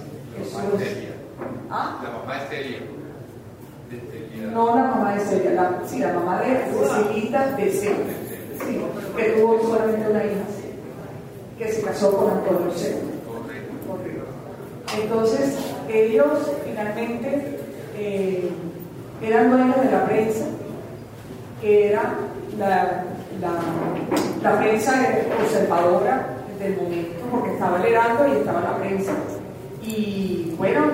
¿Ah? 1.69 1.99
La 2.03 2.09
mamá 2.09 2.43
Estelia. 2.43 2.79
No 4.53 4.75
la 4.75 4.83
mamá 4.83 5.15
de 5.15 5.19
Celia, 5.21 5.51
la, 5.51 5.81
sí, 5.85 5.99
la 5.99 6.13
mamá 6.13 6.41
de 6.41 6.65
Cecilita 6.71 7.51
de 7.57 7.71
Celia, 7.71 7.95
sí, 8.65 8.81
que 9.17 9.23
tuvo 9.31 9.61
solamente 9.61 10.09
una 10.09 10.23
hija, 10.23 10.43
que 11.57 11.71
se 11.71 11.81
casó 11.81 12.15
con 12.15 12.31
Antonio 12.31 12.71
Celia. 12.73 13.01
Entonces, 15.01 15.57
ellos 15.89 16.51
finalmente 16.65 17.59
eh, 17.97 18.49
eran 19.21 19.51
dueños 19.51 19.81
de 19.81 19.91
la 19.91 20.05
prensa, 20.05 20.45
que 21.61 21.89
era 21.89 22.13
la, 22.57 23.03
la, 23.41 23.51
la 24.43 24.59
prensa 24.59 24.93
conservadora 25.37 26.27
del 26.59 26.77
momento, 26.77 27.25
porque 27.31 27.53
estaba 27.53 27.77
el 27.77 28.33
y 28.33 28.37
estaba 28.37 28.61
la 28.61 28.77
prensa. 28.77 29.13
Y 29.83 30.53
bueno, 30.57 30.91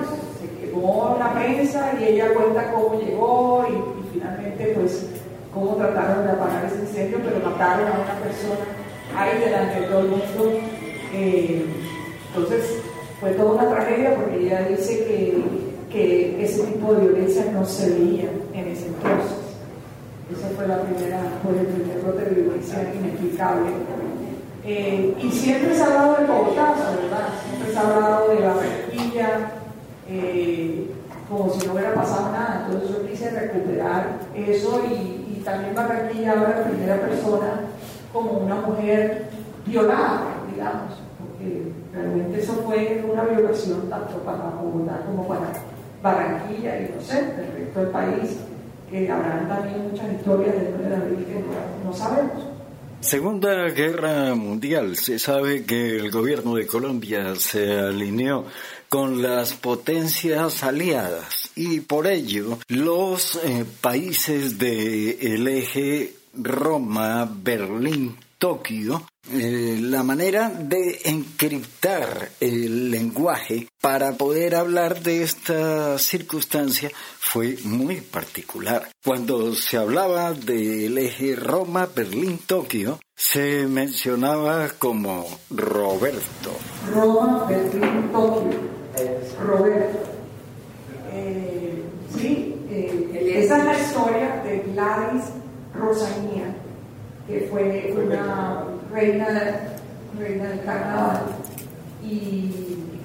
la 1.18 1.32
prensa 1.34 1.92
y 2.00 2.04
ella 2.04 2.32
cuenta 2.34 2.72
cómo 2.72 3.00
llegó 3.00 3.66
y, 3.68 4.12
finalmente 4.12 4.72
pues 4.74 5.06
cómo 5.52 5.76
trataron 5.76 6.24
de 6.24 6.32
apagar 6.32 6.64
ese 6.64 6.80
incendio, 6.80 7.18
pero 7.22 7.50
mataron 7.50 7.88
a 7.88 8.00
una 8.00 8.14
persona 8.22 8.64
ahí 9.16 9.38
delante 9.38 9.80
de 9.80 9.86
todo 9.86 10.00
el 10.00 10.08
mundo. 10.08 10.60
Eh, 11.12 11.66
entonces 12.28 12.78
fue 13.20 13.30
toda 13.30 13.52
una 13.52 13.70
tragedia 13.70 14.14
porque 14.14 14.46
ella 14.46 14.62
dice 14.68 15.04
que, 15.04 15.42
que 15.90 16.44
ese 16.44 16.62
tipo 16.64 16.94
de 16.94 17.06
violencia 17.06 17.44
no 17.52 17.64
se 17.64 17.90
veía 17.90 18.30
en 18.54 18.68
ese 18.68 18.86
entonces. 18.86 19.37
Esa 20.30 20.48
fue 20.54 20.68
la 20.68 20.82
primera, 20.82 21.20
fue 21.42 21.58
el 21.58 21.66
primer 21.66 22.00
brote 22.00 22.24
de 22.26 22.42
violencia 22.42 22.92
inexplicable. 22.94 23.70
Eh, 24.64 25.16
y 25.22 25.30
siempre 25.30 25.74
se 25.74 25.82
ha 25.82 25.86
hablado 25.86 26.16
del 26.16 26.26
Bogotá, 26.26 26.74
¿verdad? 27.00 27.28
Siempre 27.48 27.72
se 27.72 27.78
ha 27.78 27.80
hablado 27.80 28.28
de 28.28 28.40
la 28.40 28.54
Barranquilla, 28.54 29.52
eh, 30.06 30.90
como 31.28 31.50
si 31.50 31.66
no 31.66 31.72
hubiera 31.72 31.94
pasado 31.94 32.32
nada. 32.32 32.66
Entonces 32.66 32.90
yo 32.90 33.06
quise 33.06 33.30
recuperar 33.30 34.18
eso 34.34 34.82
y, 34.90 35.42
también 35.44 35.74
Barranquilla 35.74 36.32
ahora 36.32 36.62
en 36.62 36.74
primera 36.74 37.00
persona 37.00 37.60
como 38.12 38.32
una 38.32 38.56
mujer 38.56 39.28
violada, 39.64 40.24
digamos, 40.52 41.00
porque 41.18 41.72
realmente 41.94 42.40
eso 42.40 42.52
fue 42.66 43.02
una 43.10 43.24
violación 43.24 43.88
tanto 43.88 44.18
para 44.24 44.50
Bogotá 44.60 45.00
como 45.06 45.26
para 45.26 45.52
Barranquilla 46.02 46.80
y 46.80 46.92
no 46.94 47.00
sé, 47.00 47.18
el 47.20 47.64
resto 47.64 47.80
del 47.80 47.88
país, 47.88 48.36
que 48.90 49.10
habrán 49.10 49.48
también 49.48 49.90
muchas 49.90 50.12
historias 50.12 50.54
9 50.78 50.88
de 50.88 50.96
abril 50.96 51.24
que 51.26 51.44
no 51.84 51.92
sabemos. 51.92 52.44
Segunda 53.00 53.68
Guerra 53.68 54.34
Mundial. 54.34 54.96
Se 54.96 55.18
sabe 55.18 55.64
que 55.64 55.96
el 55.96 56.10
gobierno 56.10 56.56
de 56.56 56.66
Colombia 56.66 57.36
se 57.36 57.78
alineó 57.78 58.44
con 58.88 59.22
las 59.22 59.54
potencias 59.54 60.64
aliadas 60.64 61.52
y 61.54 61.80
por 61.80 62.06
ello 62.06 62.58
los 62.68 63.36
eh, 63.44 63.64
países 63.80 64.58
del 64.58 65.46
eje 65.46 66.14
Roma, 66.34 67.30
Berlín, 67.32 68.16
Tokio, 68.38 69.02
eh, 69.32 69.78
la 69.80 70.02
manera 70.02 70.48
de 70.48 71.00
encriptar 71.04 72.30
el 72.40 72.90
lenguaje 72.90 73.68
para 73.80 74.12
poder 74.12 74.54
hablar 74.54 75.02
de 75.02 75.22
esta 75.22 75.98
circunstancia 75.98 76.90
fue 77.18 77.58
muy 77.64 78.00
particular. 78.00 78.88
Cuando 79.04 79.54
se 79.54 79.76
hablaba 79.76 80.32
del 80.32 80.96
eje 80.98 81.34
Roma, 81.34 81.88
Berlín, 81.94 82.38
Tokio, 82.46 83.00
se 83.16 83.66
mencionaba 83.66 84.68
como 84.78 85.26
Roberto. 85.50 86.52
Roma, 86.94 87.44
Berlín, 87.48 88.10
Tokio. 88.12 88.78
Roberto. 89.44 89.98
Eh, 91.12 91.84
sí, 92.16 92.54
eh, 92.70 93.32
esa 93.44 93.58
es 93.58 93.64
la 93.64 93.78
historia 93.78 94.42
de 94.44 94.58
Gladys 94.72 95.24
Rosanía, 95.74 96.54
que 97.28 97.46
fue 97.50 97.94
una 97.94 98.64
reina, 98.92 99.28
reina 100.18 100.44
del 100.48 100.64
carnaval. 100.64 101.20
Y 102.02 102.50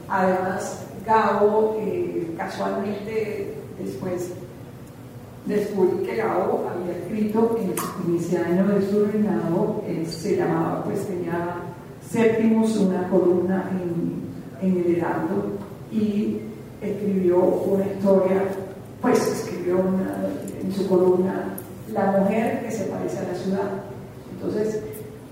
además 0.07 0.85
Gabo, 1.05 1.77
eh, 1.81 2.33
casualmente 2.37 3.53
después 3.77 4.31
descubrí 5.45 6.05
que 6.05 6.15
Gabo 6.15 6.65
había 6.69 6.97
escrito 6.97 7.59
en, 7.59 8.15
ese 8.15 8.37
año 8.37 8.67
de 8.67 8.89
su 8.89 9.05
reinado, 9.05 9.83
se 10.07 10.37
llamaba, 10.37 10.83
pues 10.85 11.05
tenía 11.05 11.57
séptimos, 12.09 12.77
una 12.77 13.09
columna 13.09 13.69
en, 13.71 14.23
el 14.61 14.95
Heraldo 14.95 15.57
y 15.91 16.39
escribió 16.81 17.39
una 17.39 17.85
historia, 17.85 18.43
pues 19.01 19.27
escribió 19.27 19.79
en 20.61 20.71
su 20.71 20.87
columna 20.87 21.55
La 21.91 22.11
mujer 22.11 22.63
que 22.63 22.71
se 22.71 22.85
parece 22.85 23.19
a 23.19 23.23
la 23.23 23.35
ciudad. 23.35 23.92
Entonces, 24.43 24.81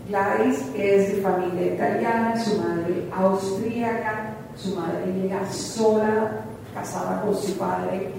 Gladys 0.08 0.63
es 0.75 1.15
de 1.15 1.22
familia 1.22 1.74
italiana, 1.74 2.44
su 2.44 2.58
madre 2.60 3.06
austríaca, 3.13 4.34
su 4.56 4.75
madre 4.75 5.13
llega 5.22 5.51
sola, 5.51 6.46
casada 6.74 7.22
con 7.22 7.36
su 7.36 7.53
padre, 7.58 8.10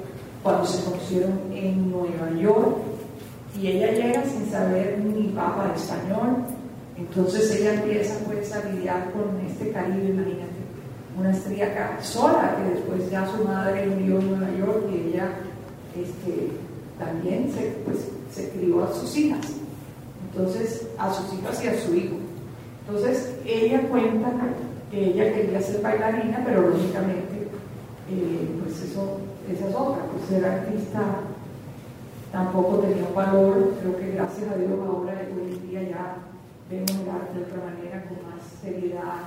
cuando 0.42 0.66
se 0.66 0.84
conocieron 0.84 1.38
en 1.52 1.90
Nueva 1.90 2.30
York, 2.38 2.76
y 3.58 3.68
ella 3.68 3.92
llega 3.92 4.22
sin 4.24 4.50
saber 4.50 4.98
ni 4.98 5.28
papa 5.28 5.68
de 5.68 5.76
español, 5.76 6.44
entonces 6.96 7.58
ella 7.58 7.74
empieza 7.74 8.18
pues 8.26 8.52
a 8.52 8.64
lidiar 8.68 9.10
con 9.12 9.44
este 9.46 9.70
Caribe, 9.70 10.10
imagínate 10.10 10.62
una 11.18 11.30
estrella 11.30 11.98
sola, 12.02 12.56
que 12.56 12.74
después 12.74 13.10
ya 13.10 13.26
su 13.26 13.44
madre 13.44 13.86
murió 13.86 14.18
en 14.18 14.30
Nueva 14.30 14.58
York 14.58 14.84
y 14.90 15.08
ella 15.08 15.28
este, 15.94 16.48
también 16.98 17.52
se, 17.52 17.76
pues, 17.84 18.08
se 18.34 18.48
crió 18.50 18.84
a 18.84 18.92
sus 18.94 19.16
hijas. 19.16 19.61
Entonces, 20.34 20.88
a 20.98 21.12
sus 21.12 21.32
hijas 21.34 21.62
y 21.64 21.68
a 21.68 21.80
su 21.80 21.94
hijo. 21.94 22.16
Entonces, 22.86 23.34
ella 23.44 23.82
cuenta 23.88 24.30
que 24.90 25.10
ella 25.10 25.32
quería 25.34 25.60
ser 25.60 25.82
bailarina, 25.82 26.42
pero 26.44 26.68
lógicamente, 26.68 27.48
eh, 28.10 28.48
pues 28.62 28.82
eso, 28.82 29.18
esa 29.50 29.68
es 29.68 29.74
otra, 29.74 30.04
pues 30.06 30.24
ser 30.28 30.44
artista 30.44 31.02
tampoco 32.30 32.78
tenía 32.78 33.08
valor. 33.14 33.74
Creo 33.80 33.96
que 33.96 34.12
gracias 34.12 34.50
a 34.50 34.56
Dios 34.56 34.70
ahora, 34.86 35.12
hoy 35.36 35.52
en 35.52 35.68
día 35.68 35.82
ya 35.82 36.16
vemos 36.70 36.90
el 36.90 37.10
arte 37.10 37.38
de 37.38 37.44
otra 37.44 37.64
manera, 37.64 38.04
con 38.04 38.16
más 38.30 38.42
seriedad 38.62 39.20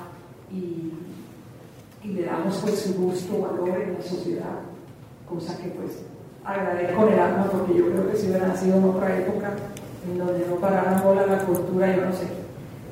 y 0.52 0.92
le 2.08 2.24
damos 2.24 2.58
pues 2.58 2.80
su 2.80 2.94
gusto, 2.94 3.42
valor 3.42 3.82
en 3.82 3.94
la 3.94 4.02
sociedad, 4.02 4.60
cosa 5.28 5.58
que 5.58 5.70
pues 5.70 6.04
agradezco 6.44 7.08
el 7.08 7.20
alma 7.20 7.50
porque 7.52 7.80
yo 7.80 7.90
creo 7.90 8.12
que 8.12 8.18
si 8.18 8.28
hubiera 8.28 8.48
nacido 8.48 8.78
en 8.78 8.84
otra 8.84 9.18
época 9.18 9.54
en 10.08 10.18
donde 10.18 10.46
no 10.48 10.56
pararan 10.56 11.04
bola 11.04 11.26
la 11.26 11.40
cultura, 11.40 11.96
yo 11.96 12.06
no 12.06 12.14
sé, 12.14 12.28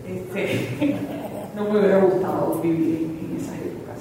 este, 0.08 0.98
no 1.56 1.66
me 1.66 1.80
hubiera 1.80 2.00
gustado 2.00 2.60
vivir 2.62 3.20
en, 3.22 3.38
esas 3.38 3.56
épocas. 3.56 4.00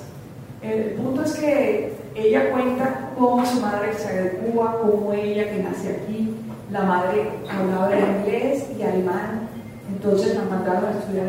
El 0.62 0.95
punto 0.95 1.23
es 1.23 1.33
que 1.35 1.92
ella 2.14 2.50
cuenta 2.50 3.11
cómo 3.19 3.45
su 3.45 3.61
madre 3.61 3.92
se 3.95 4.23
de 4.23 4.31
Cuba, 4.38 4.78
cómo 4.83 5.12
ella 5.12 5.50
que 5.50 5.62
nace 5.62 5.97
aquí, 5.97 6.35
la 6.71 6.83
madre 6.83 7.28
hablaba 7.50 7.90
inglés 7.95 8.66
y 8.78 8.83
alemán, 8.83 9.49
entonces 9.88 10.35
la 10.35 10.45
mandaron 10.45 10.87
a 10.87 10.99
estudiar 10.99 11.26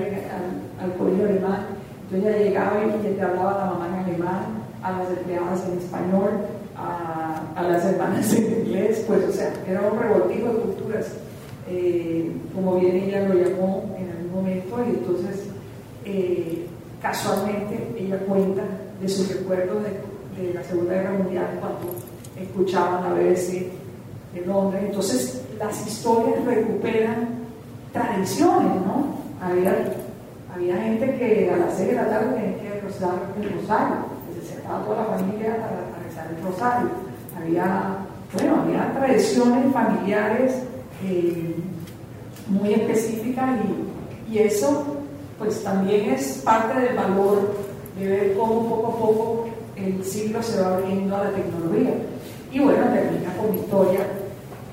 al 0.81 0.93
colegio 0.93 1.25
alemán. 1.25 1.67
Entonces 2.03 2.35
ella 2.35 2.45
llegaba 2.45 2.73
y 2.85 3.13
te 3.13 3.21
hablaba 3.21 3.57
la 3.57 3.65
mamá 3.65 3.87
en 3.87 4.05
alemán 4.05 4.63
a 4.83 4.91
las 4.91 5.09
empleadas 5.09 5.63
en 5.67 5.77
español, 5.77 6.29
a, 6.75 7.61
las 7.61 7.85
hermanas 7.85 8.33
en 8.33 8.65
inglés, 8.65 9.03
pues 9.07 9.23
o 9.29 9.31
sea, 9.31 9.53
era 9.67 9.81
un 9.81 9.97
revoltijo 9.97 10.47
de 10.49 10.59
culturas, 10.59 11.07
eh, 11.67 12.31
como 12.53 12.79
bien 12.79 12.95
ella 12.95 13.27
lo 13.27 13.35
llamó 13.35 13.95
en 13.97 14.09
algún 14.09 14.31
momento, 14.33 14.83
y 14.85 14.89
entonces 14.89 15.47
eh, 16.05 16.67
casualmente 17.01 17.95
ella 17.97 18.17
cuenta 18.19 18.63
de 19.01 19.07
su 19.07 19.31
recuerdo 19.31 19.79
de, 19.79 20.41
de, 20.41 20.53
la 20.53 20.63
Segunda 20.63 20.93
Guerra 20.93 21.13
Mundial 21.13 21.47
cuando 21.59 21.95
escuchaban 22.39 23.03
a 23.05 23.13
BBC 23.13 23.67
de 24.33 24.45
Londres. 24.45 24.83
Entonces 24.85 25.43
las 25.57 25.87
historias 25.87 26.43
recuperan 26.45 27.43
tradiciones, 27.93 28.75
¿no? 28.85 29.15
Había, 29.41 29.93
había 30.53 30.77
gente 30.77 31.15
que 31.17 31.51
a 31.53 31.57
las 31.57 31.77
6 31.77 31.89
de 31.89 31.95
la 31.95 32.09
tarde 32.09 32.35
tenía 32.35 32.73
que 32.73 32.81
rezar 32.81 33.13
el 33.39 33.61
rosario, 33.61 33.95
se 34.41 34.55
sentaba 34.55 34.83
toda 34.83 34.97
la 34.97 35.17
familia 35.17 35.53
a, 35.53 36.03
rezar 36.03 36.27
el 36.35 36.43
rosario. 36.43 36.89
Había, 37.37 37.97
bueno, 38.33 38.61
había 38.63 38.93
tradiciones 38.93 39.73
familiares 39.73 40.63
eh, 41.03 41.55
muy 42.47 42.73
específicas 42.73 43.49
y, 44.29 44.33
y 44.33 44.39
eso 44.39 44.97
pues 45.37 45.63
también 45.63 46.11
es 46.11 46.41
parte 46.43 46.79
del 46.79 46.95
valor 46.95 47.55
de 47.99 48.07
ver 48.07 48.33
cómo 48.35 48.69
poco 48.69 48.87
a 48.87 48.97
poco 48.97 49.49
el 49.75 50.03
siglo 50.03 50.41
se 50.41 50.61
va 50.61 50.75
abriendo 50.77 51.15
a 51.15 51.25
la 51.25 51.31
tecnología. 51.31 51.93
Y 52.51 52.59
bueno, 52.59 52.85
termina 52.93 53.35
con 53.35 53.55
historia, 53.55 54.07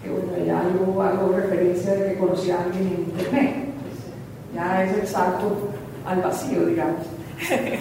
que 0.03 0.11
bueno, 0.11 0.45
ya 0.45 0.61
algo, 0.61 1.03
hago 1.03 1.37
referencia 1.37 1.95
de 1.95 2.13
que 2.13 2.19
conocí 2.19 2.51
a 2.51 2.63
alguien 2.63 2.87
en 2.87 3.19
internet. 3.19 3.55
Ya 4.55 4.85
es 4.85 4.99
el 4.99 5.07
salto 5.07 5.71
al 6.05 6.21
vacío, 6.21 6.67
digamos. 6.67 7.07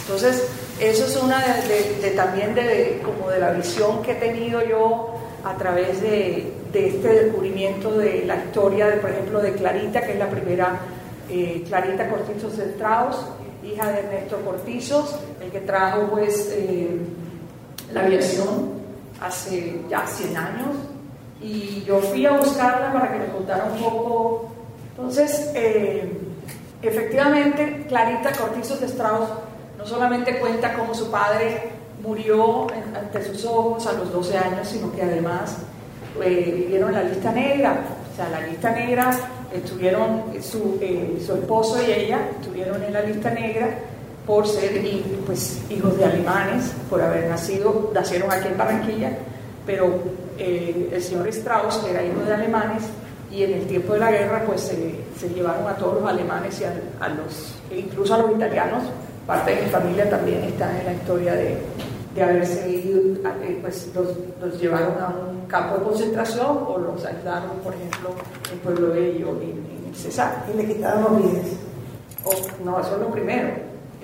Entonces, 0.00 0.48
eso 0.80 1.06
es 1.06 1.16
una 1.16 1.38
de, 1.40 2.10
también 2.16 2.54
de, 2.54 3.00
como 3.04 3.30
de 3.30 3.38
la 3.38 3.52
visión 3.52 4.02
que 4.02 4.12
he 4.12 4.14
tenido 4.14 4.66
yo 4.66 5.14
a 5.44 5.56
través 5.56 6.00
de, 6.00 6.52
este 6.72 7.08
descubrimiento 7.08 7.98
de 7.98 8.24
la 8.24 8.42
historia, 8.42 8.86
de, 8.86 8.96
por 8.96 9.10
ejemplo, 9.10 9.40
de 9.40 9.52
Clarita, 9.52 10.00
que 10.00 10.12
es 10.12 10.18
la 10.18 10.30
primera 10.30 10.80
eh, 11.28 11.62
Clarita 11.68 12.08
Cortizos 12.08 12.56
de 12.56 12.70
Strauss, 12.70 13.16
hija 13.62 13.92
de 13.92 14.00
Ernesto 14.00 14.40
Cortizos, 14.44 15.16
el 15.40 15.50
que 15.50 15.60
trajo 15.60 16.08
pues 16.08 16.52
eh, 16.52 16.98
la 17.92 18.02
aviación 18.04 18.72
hace 19.20 19.80
ya 19.88 20.06
100 20.06 20.36
años. 20.36 20.68
Y 21.40 21.82
yo 21.84 21.98
fui 21.98 22.24
a 22.26 22.32
buscarla 22.32 22.92
para 22.92 23.12
que 23.12 23.18
me 23.18 23.26
contara 23.26 23.64
un 23.64 23.82
poco. 23.82 24.52
Entonces, 24.90 25.50
eh, 25.54 26.12
efectivamente, 26.80 27.86
Clarita 27.88 28.32
Cortizos 28.32 28.80
de 28.80 28.86
Strauss 28.86 29.28
no 29.78 29.86
solamente 29.86 30.38
cuenta 30.38 30.74
cómo 30.74 30.94
su 30.94 31.10
padre 31.10 31.70
murió 32.02 32.66
ante 32.94 33.24
sus 33.24 33.44
ojos 33.44 33.86
a 33.86 33.92
los 33.94 34.12
12 34.12 34.38
años, 34.38 34.68
sino 34.68 34.92
que 34.92 35.02
además 35.02 35.56
eh, 36.22 36.52
vivieron 36.54 36.92
la 36.92 37.02
lista 37.02 37.32
negra. 37.32 37.84
O 38.12 38.16
sea, 38.16 38.28
la 38.28 38.46
lista 38.46 38.70
negra 38.72 39.10
estuvieron, 39.54 40.24
su, 40.40 40.78
eh, 40.80 41.20
su 41.24 41.34
esposo 41.34 41.80
y 41.82 41.90
ella 41.90 42.28
estuvieron 42.38 42.82
en 42.82 42.92
la 42.92 43.02
lista 43.02 43.30
negra 43.30 43.68
por 44.26 44.46
ser 44.46 44.80
pues, 45.26 45.60
hijos 45.70 45.96
de 45.98 46.04
alemanes, 46.04 46.72
por 46.88 47.00
haber 47.02 47.28
nacido, 47.28 47.90
nacieron 47.92 48.30
aquí 48.30 48.48
en 48.48 48.58
Barranquilla, 48.58 49.12
pero 49.66 49.98
eh, 50.38 50.90
el 50.92 51.02
señor 51.02 51.28
Strauss 51.28 51.84
era 51.88 52.04
hijo 52.04 52.20
de 52.20 52.34
alemanes 52.34 52.82
y 53.30 53.42
en 53.42 53.52
el 53.54 53.66
tiempo 53.66 53.94
de 53.94 54.00
la 54.00 54.10
guerra 54.10 54.44
pues 54.46 54.72
se 55.18 55.28
llevaron 55.30 55.66
a 55.66 55.76
todos 55.76 56.00
los 56.00 56.10
alemanes 56.10 56.60
y 56.60 56.64
a 56.64 57.08
los, 57.08 57.54
incluso 57.76 58.14
a 58.14 58.18
los 58.18 58.32
italianos, 58.32 58.82
parte 59.26 59.54
de 59.54 59.62
mi 59.62 59.68
familia 59.68 60.08
también 60.08 60.42
está 60.44 60.78
en 60.78 60.86
la 60.86 60.92
historia 60.92 61.34
de, 61.34 61.56
de 62.14 62.22
haberse 62.22 62.70
ido, 62.70 63.00
eh, 63.42 63.58
pues 63.60 63.90
los, 63.94 64.60
llevaron 64.60 65.00
a 65.00 65.08
un 65.08 65.41
campo 65.52 65.76
de 65.76 65.84
concentración 65.84 66.64
o 66.66 66.78
los 66.78 67.04
ayudaron, 67.04 67.50
por 67.62 67.74
ejemplo, 67.74 68.10
en 68.50 68.58
Pueblo 68.60 68.88
Bello, 68.88 69.38
en, 69.42 69.86
en 69.86 69.94
Cesar. 69.94 70.46
Y 70.52 70.56
le 70.56 70.66
quitaron 70.66 71.04
los 71.04 71.18
bienes. 71.18 71.52
no, 72.64 72.80
eso 72.80 72.94
es 72.94 73.00
lo 73.00 73.10
primero. 73.10 73.50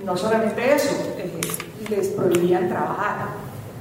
Y 0.01 0.05
no 0.05 0.17
solamente 0.17 0.75
eso, 0.75 0.95
eh, 1.17 1.41
les 1.89 2.09
prohibían 2.09 2.69
trabajar. 2.69 3.29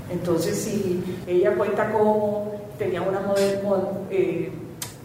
Entonces, 0.10 0.58
si 0.58 1.04
ella 1.28 1.54
cuenta 1.56 1.92
cómo 1.92 2.54
tenía 2.80 3.02
una 3.02 3.22
eh, 4.10 4.50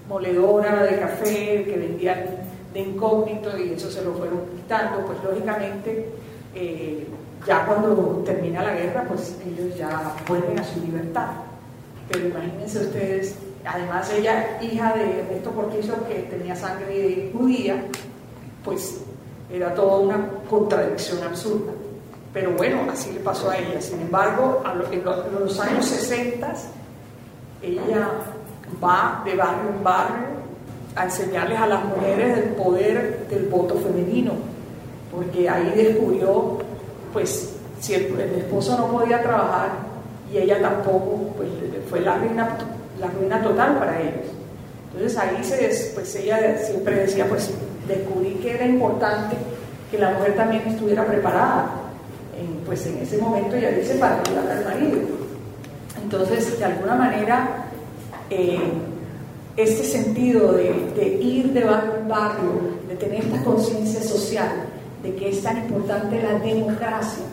moledora 0.08 0.84
de 0.84 1.00
café 1.00 1.64
que 1.64 1.76
vendían 1.76 2.24
de 2.72 2.80
incógnito 2.80 3.58
y 3.58 3.72
eso 3.72 3.90
se 3.90 4.04
lo 4.04 4.14
fueron 4.14 4.42
quitando, 4.56 5.04
pues 5.04 5.18
lógicamente 5.24 6.08
ya 7.44 7.66
cuando 7.66 8.22
termina 8.24 8.62
la 8.62 8.74
guerra, 8.74 9.04
pues 9.08 9.36
ellos 9.44 9.76
ya 9.76 10.14
vuelven 10.28 10.60
a 10.60 10.64
su 10.64 10.80
libertad. 10.80 11.30
Pero 12.12 12.28
imagínense 12.28 12.78
ustedes, 12.78 13.34
además 13.64 14.12
ella, 14.12 14.58
hija 14.60 14.94
de 14.94 15.20
Ernesto 15.20 15.50
Cortizo, 15.52 16.06
que 16.06 16.26
tenía 16.30 16.54
sangre 16.54 17.30
judía, 17.32 17.84
pues 18.64 19.00
era 19.50 19.74
toda 19.74 19.98
una 19.98 20.28
contradicción 20.48 21.22
absurda. 21.24 21.72
Pero 22.32 22.52
bueno, 22.52 22.86
así 22.90 23.12
le 23.12 23.20
pasó 23.20 23.50
a 23.50 23.58
ella. 23.58 23.80
Sin 23.80 24.00
embargo, 24.00 24.62
en 24.90 25.04
los 25.04 25.60
años 25.60 25.84
60, 25.86 26.54
ella 27.62 28.08
va 28.82 29.22
de 29.24 29.34
barrio 29.34 29.70
en 29.70 29.84
barrio 29.84 30.26
a 30.94 31.04
enseñarles 31.04 31.58
a 31.58 31.66
las 31.66 31.84
mujeres 31.84 32.38
el 32.38 32.50
poder 32.50 33.26
del 33.28 33.46
voto 33.46 33.76
femenino, 33.76 34.32
porque 35.10 35.48
ahí 35.48 35.72
descubrió 35.74 36.58
pues 37.12 37.54
si 37.80 37.94
el, 37.94 38.18
esposo 38.20 38.76
no 38.78 38.86
podía 38.88 39.22
trabajar 39.22 39.70
y 40.32 40.38
ella 40.38 40.60
tampoco, 40.60 41.32
pues 41.36 41.48
fue 41.92 42.00
la 42.00 42.16
ruina, 42.16 42.56
la 42.98 43.06
ruina 43.08 43.42
total 43.42 43.78
para 43.78 44.00
ellos. 44.00 44.32
Entonces 44.94 45.18
ahí 45.18 45.44
se, 45.44 45.92
pues 45.94 46.16
ella 46.16 46.58
siempre 46.64 46.94
decía, 46.96 47.28
pues 47.28 47.50
descubrí 47.86 48.30
que 48.36 48.54
era 48.54 48.64
importante 48.64 49.36
que 49.90 49.98
la 49.98 50.12
mujer 50.12 50.34
también 50.34 50.62
estuviera 50.66 51.04
preparada. 51.04 51.66
pues 52.64 52.86
en 52.86 52.96
ese 52.96 53.18
momento 53.18 53.56
ella 53.56 53.72
dice 53.72 53.96
para 53.96 54.22
ayudar 54.22 54.56
al 54.56 54.64
marido. 54.64 55.00
Entonces, 56.02 56.58
de 56.58 56.64
alguna 56.64 56.94
manera, 56.94 57.66
eh, 58.30 58.58
este 59.58 59.84
sentido 59.84 60.54
de, 60.54 60.92
de, 60.96 61.06
ir 61.22 61.52
de 61.52 61.64
barrio 61.64 61.96
en 62.00 62.08
barrio, 62.08 62.50
de 62.88 62.96
tener 62.96 63.22
esta 63.22 63.44
conciencia 63.44 64.02
social, 64.02 64.48
de 65.02 65.14
que 65.14 65.28
es 65.28 65.42
tan 65.42 65.58
importante 65.58 66.22
la 66.22 66.38
democracia, 66.38 67.24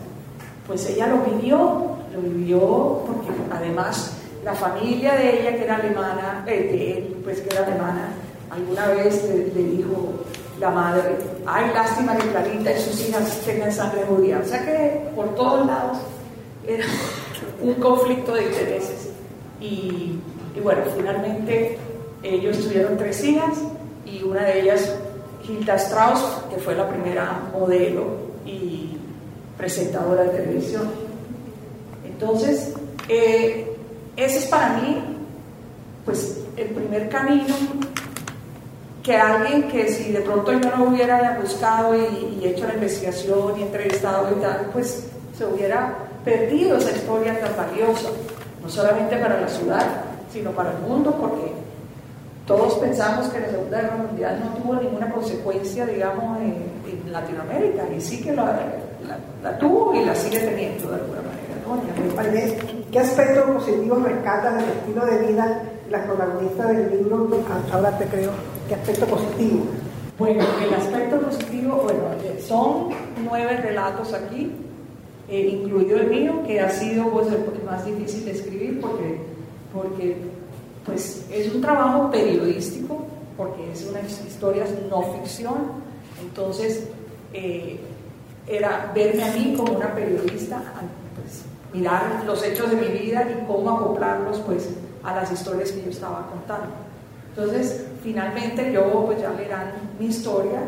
pues 0.66 0.86
ella 0.90 1.06
lo 1.06 1.22
vivió, 1.22 1.96
lo 2.14 2.20
vivió 2.20 3.04
porque 3.06 3.30
además 3.50 4.19
la 4.44 4.54
familia 4.54 5.14
de 5.14 5.40
ella, 5.40 5.56
que 5.56 5.64
era 5.64 5.76
alemana, 5.76 6.44
eh, 6.46 7.14
pues 7.22 7.40
que 7.40 7.54
era 7.54 7.66
alemana, 7.66 8.14
alguna 8.50 8.88
vez 8.88 9.24
le, 9.24 9.62
dijo 9.62 10.12
la 10.58 10.70
madre, 10.70 11.16
ay, 11.46 11.70
lástima 11.72 12.16
que 12.16 12.28
Clarita 12.28 12.72
y 12.72 12.80
sus 12.80 13.08
hijas 13.08 13.40
tengan 13.44 13.72
sangre 13.72 14.04
judía. 14.08 14.40
O 14.44 14.46
sea 14.46 14.64
que 14.64 15.08
por 15.14 15.34
todos 15.34 15.66
lados 15.66 15.98
era 16.66 16.84
un 17.62 17.74
conflicto 17.74 18.34
de 18.34 18.44
intereses. 18.44 19.10
Y, 19.60 20.18
y 20.56 20.60
bueno, 20.62 20.82
finalmente 20.96 21.78
Ellos 22.22 22.58
tuvieron 22.58 22.98
tres 22.98 23.24
hijas 23.24 23.58
y 24.04 24.22
una 24.22 24.44
de 24.44 24.60
ellas, 24.60 24.94
Hilda 25.48 25.76
Strauss, 25.76 26.20
que 26.50 26.56
fue 26.60 26.74
la 26.74 26.86
primera 26.88 27.48
modelo 27.52 28.18
y 28.44 28.98
presentadora 29.56 30.24
de 30.24 30.30
televisión. 30.30 30.90
Entonces, 32.04 32.74
eh, 33.08 33.69
ese 34.16 34.38
es 34.38 34.46
para 34.46 34.76
mí, 34.78 35.02
pues, 36.04 36.40
el 36.56 36.68
primer 36.68 37.08
camino 37.08 37.54
que 39.02 39.16
alguien 39.16 39.68
que 39.68 39.88
si 39.88 40.12
de 40.12 40.20
pronto 40.20 40.52
yo 40.52 40.76
no 40.76 40.84
hubiera 40.84 41.38
buscado 41.40 41.94
y, 41.96 42.44
hecho 42.44 42.66
la 42.66 42.74
investigación 42.74 43.58
y 43.58 43.62
entrevistado 43.62 44.30
y 44.36 44.40
tal, 44.40 44.68
pues 44.72 45.06
se 45.36 45.46
hubiera 45.46 45.94
perdido 46.24 46.76
esa 46.76 46.90
historia 46.90 47.40
tan 47.40 47.56
valiosa, 47.56 48.10
no 48.62 48.68
solamente 48.68 49.16
para 49.16 49.40
la 49.40 49.48
ciudad, 49.48 49.86
sino 50.30 50.50
para 50.50 50.72
el 50.72 50.78
mundo, 50.80 51.16
porque 51.18 51.52
todos 52.46 52.74
pensamos 52.74 53.28
que 53.28 53.40
la 53.40 53.48
Segunda 53.48 53.80
Guerra 53.80 53.96
Mundial 53.96 54.42
no 54.44 54.62
tuvo 54.62 54.74
ninguna 54.82 55.10
consecuencia, 55.10 55.86
digamos, 55.86 56.38
en, 56.40 56.80
Latinoamérica, 57.10 57.84
y 57.96 58.00
sí 58.00 58.22
que 58.22 58.32
la, 58.32 59.58
tuvo 59.58 59.94
y 59.94 60.04
la 60.04 60.14
sigue 60.14 60.38
teniendo 60.38 60.90
de 60.90 60.94
alguna 60.94 61.22
manera. 61.22 62.79
¿Qué 62.92 62.98
aspectos 62.98 63.44
positivos 63.50 64.02
rescatan 64.02 64.58
del 64.58 64.68
estilo 64.70 65.06
de 65.06 65.18
vida 65.28 65.62
la 65.90 66.04
protagonista 66.04 66.66
del 66.66 66.90
libro? 66.90 67.28
Ahora 67.72 67.96
te 67.96 68.04
creo 68.06 68.32
¿Qué 68.68 68.74
aspecto 68.74 69.06
positivo? 69.06 69.64
Bueno, 70.18 70.44
el 70.60 70.74
aspecto 70.74 71.20
positivo, 71.20 71.82
bueno, 71.84 72.00
son 72.40 72.88
nueve 73.24 73.56
relatos 73.58 74.12
aquí, 74.12 74.50
eh, 75.28 75.60
incluido 75.62 75.98
el 75.98 76.08
mío, 76.08 76.42
que 76.44 76.60
ha 76.60 76.68
sido 76.70 77.10
pues, 77.10 77.28
el 77.28 77.64
más 77.64 77.84
difícil 77.84 78.24
de 78.24 78.32
escribir 78.32 78.80
porque, 78.80 79.18
porque 79.72 80.16
pues, 80.84 81.26
es 81.32 81.54
un 81.54 81.60
trabajo 81.60 82.10
periodístico, 82.10 83.04
porque 83.36 83.72
es 83.72 83.86
una 83.86 84.00
historia 84.00 84.64
no 84.88 85.02
ficción, 85.02 85.54
entonces 86.20 86.88
eh, 87.32 87.78
era 88.48 88.90
verme 88.94 89.22
a 89.22 89.32
mí 89.32 89.54
como 89.56 89.74
una 89.74 89.94
periodista, 89.94 90.60
mirar 91.72 92.24
los 92.26 92.44
hechos 92.44 92.70
de 92.70 92.76
mi 92.76 92.88
vida 92.88 93.28
y 93.30 93.46
cómo 93.46 93.70
acoplarlos 93.70 94.38
pues, 94.40 94.70
a 95.02 95.14
las 95.14 95.30
historias 95.30 95.72
que 95.72 95.82
yo 95.82 95.90
estaba 95.90 96.26
contando. 96.28 96.68
Entonces, 97.30 97.86
finalmente 98.02 98.72
yo 98.72 99.04
pues 99.06 99.20
ya 99.20 99.30
leerán 99.30 99.72
mi 99.98 100.06
historia, 100.06 100.60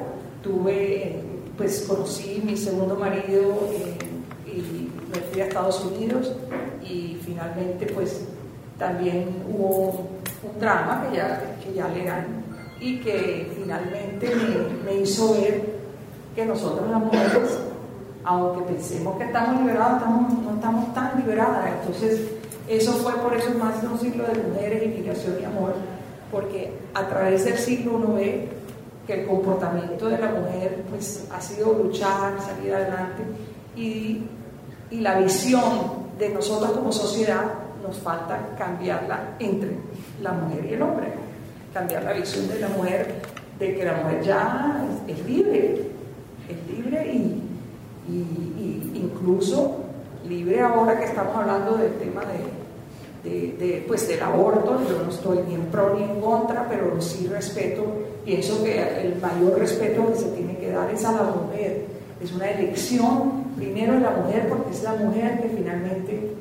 tuve, 0.43 1.21
pues 1.57 1.85
conocí 1.88 2.43
mi 2.45 2.57
segundo 2.57 2.95
marido 2.97 3.69
eh, 3.73 3.97
y 4.47 4.91
me 5.12 5.21
fui 5.31 5.41
a 5.41 5.47
Estados 5.47 5.85
Unidos 5.85 6.33
y 6.83 7.19
finalmente 7.25 7.87
pues 7.87 8.25
también 8.79 9.45
hubo 9.49 10.09
un 10.43 10.61
drama 10.61 11.07
que 11.09 11.17
ya, 11.17 11.57
que 11.62 11.75
ya 11.75 11.88
leerán 11.88 12.43
y 12.81 12.99
que 13.01 13.53
finalmente 13.57 14.33
me, 14.85 14.95
hizo 14.97 15.35
ver 15.35 15.62
que 16.35 16.45
nosotros 16.45 16.91
las 16.91 17.01
mujeres, 17.01 17.59
aunque 18.25 18.73
pensemos 18.73 19.19
que 19.19 19.25
estamos 19.25 19.61
liberadas, 19.61 20.03
no 20.03 20.29
estamos 20.62 20.94
tan 20.94 21.18
liberadas. 21.18 21.70
Entonces, 21.81 22.20
eso 22.68 22.92
fue 22.92 23.14
por 23.14 23.35
eso 23.35 23.51
más 23.59 23.83
de 23.83 23.88
un 23.88 23.98
siglo 23.98 24.25
de 24.25 24.40
mujeres, 24.42 24.85
inmigración 24.85 25.35
y 25.40 25.44
amor 25.44 25.75
porque 26.31 26.72
a 26.94 27.07
través 27.07 27.44
del 27.44 27.59
siglo 27.59 27.96
uno 27.96 28.14
ve 28.14 28.48
que 29.07 29.20
el 29.20 29.27
comportamiento 29.27 30.09
de 30.09 30.18
la 30.18 30.29
mujer 30.29 30.83
pues, 30.88 31.27
ha 31.31 31.40
sido 31.40 31.75
luchar, 31.75 32.40
salir 32.40 32.72
adelante 32.75 33.22
y, 33.77 34.22
y 34.90 35.01
la 35.01 35.18
visión 35.18 35.62
de 36.18 36.31
nosotros 36.31 36.70
como 36.70 36.90
sociedad 36.90 37.44
nos 37.83 37.98
falta 37.98 38.55
cambiarla 38.57 39.35
entre 39.40 39.77
la 40.22 40.33
mujer 40.33 40.64
y 40.64 40.75
el 40.75 40.83
hombre, 40.83 41.09
cambiar 41.75 42.05
la 42.05 42.12
visión 42.12 42.48
de 42.48 42.61
la 42.61 42.68
mujer 42.68 43.16
de 43.59 43.75
que 43.75 43.85
la 43.85 43.94
mujer 43.94 44.22
ya 44.22 44.87
es, 45.07 45.27
libre, 45.27 45.90
es 46.48 46.77
libre 46.77 47.12
y, 47.12 47.42
y, 48.09 48.92
incluso 48.94 49.91
libre 50.28 50.61
ahora 50.61 50.98
que 50.98 51.06
estamos 51.06 51.37
hablando 51.37 51.76
del 51.76 51.94
tema 51.94 52.22
de, 53.24 53.85
pues 53.87 54.08
del 54.08 54.22
aborto, 54.22 54.80
yo 54.88 55.02
no 55.02 55.11
estoy 55.11 55.38
ni 55.48 55.54
en 55.54 55.66
pro 55.66 55.96
ni 55.96 56.04
en 56.04 56.20
contra, 56.20 56.66
pero 56.68 57.00
sí 57.00 57.28
respeto, 57.28 57.85
pienso 58.24 58.62
que 58.64 59.02
el 59.02 59.20
mayor 59.20 59.58
respeto 59.58 60.08
que 60.08 60.18
se 60.18 60.28
tiene 60.30 60.56
que 60.56 60.70
dar 60.70 60.90
es 60.90 61.04
a 61.04 61.12
la 61.12 61.22
mujer, 61.22 61.87
es 62.20 62.32
una 62.32 62.50
elección 62.50 63.44
primero 63.56 63.94
de 63.94 64.00
la 64.00 64.11
mujer 64.11 64.48
porque 64.48 64.70
es 64.70 64.82
la 64.82 64.94
mujer 64.94 65.40
que 65.40 65.48
finalmente 65.48 66.35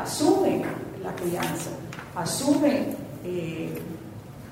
asume 0.00 0.62
la 1.02 1.12
crianza, 1.14 1.70
asume 2.14 2.86
eh, 3.24 3.70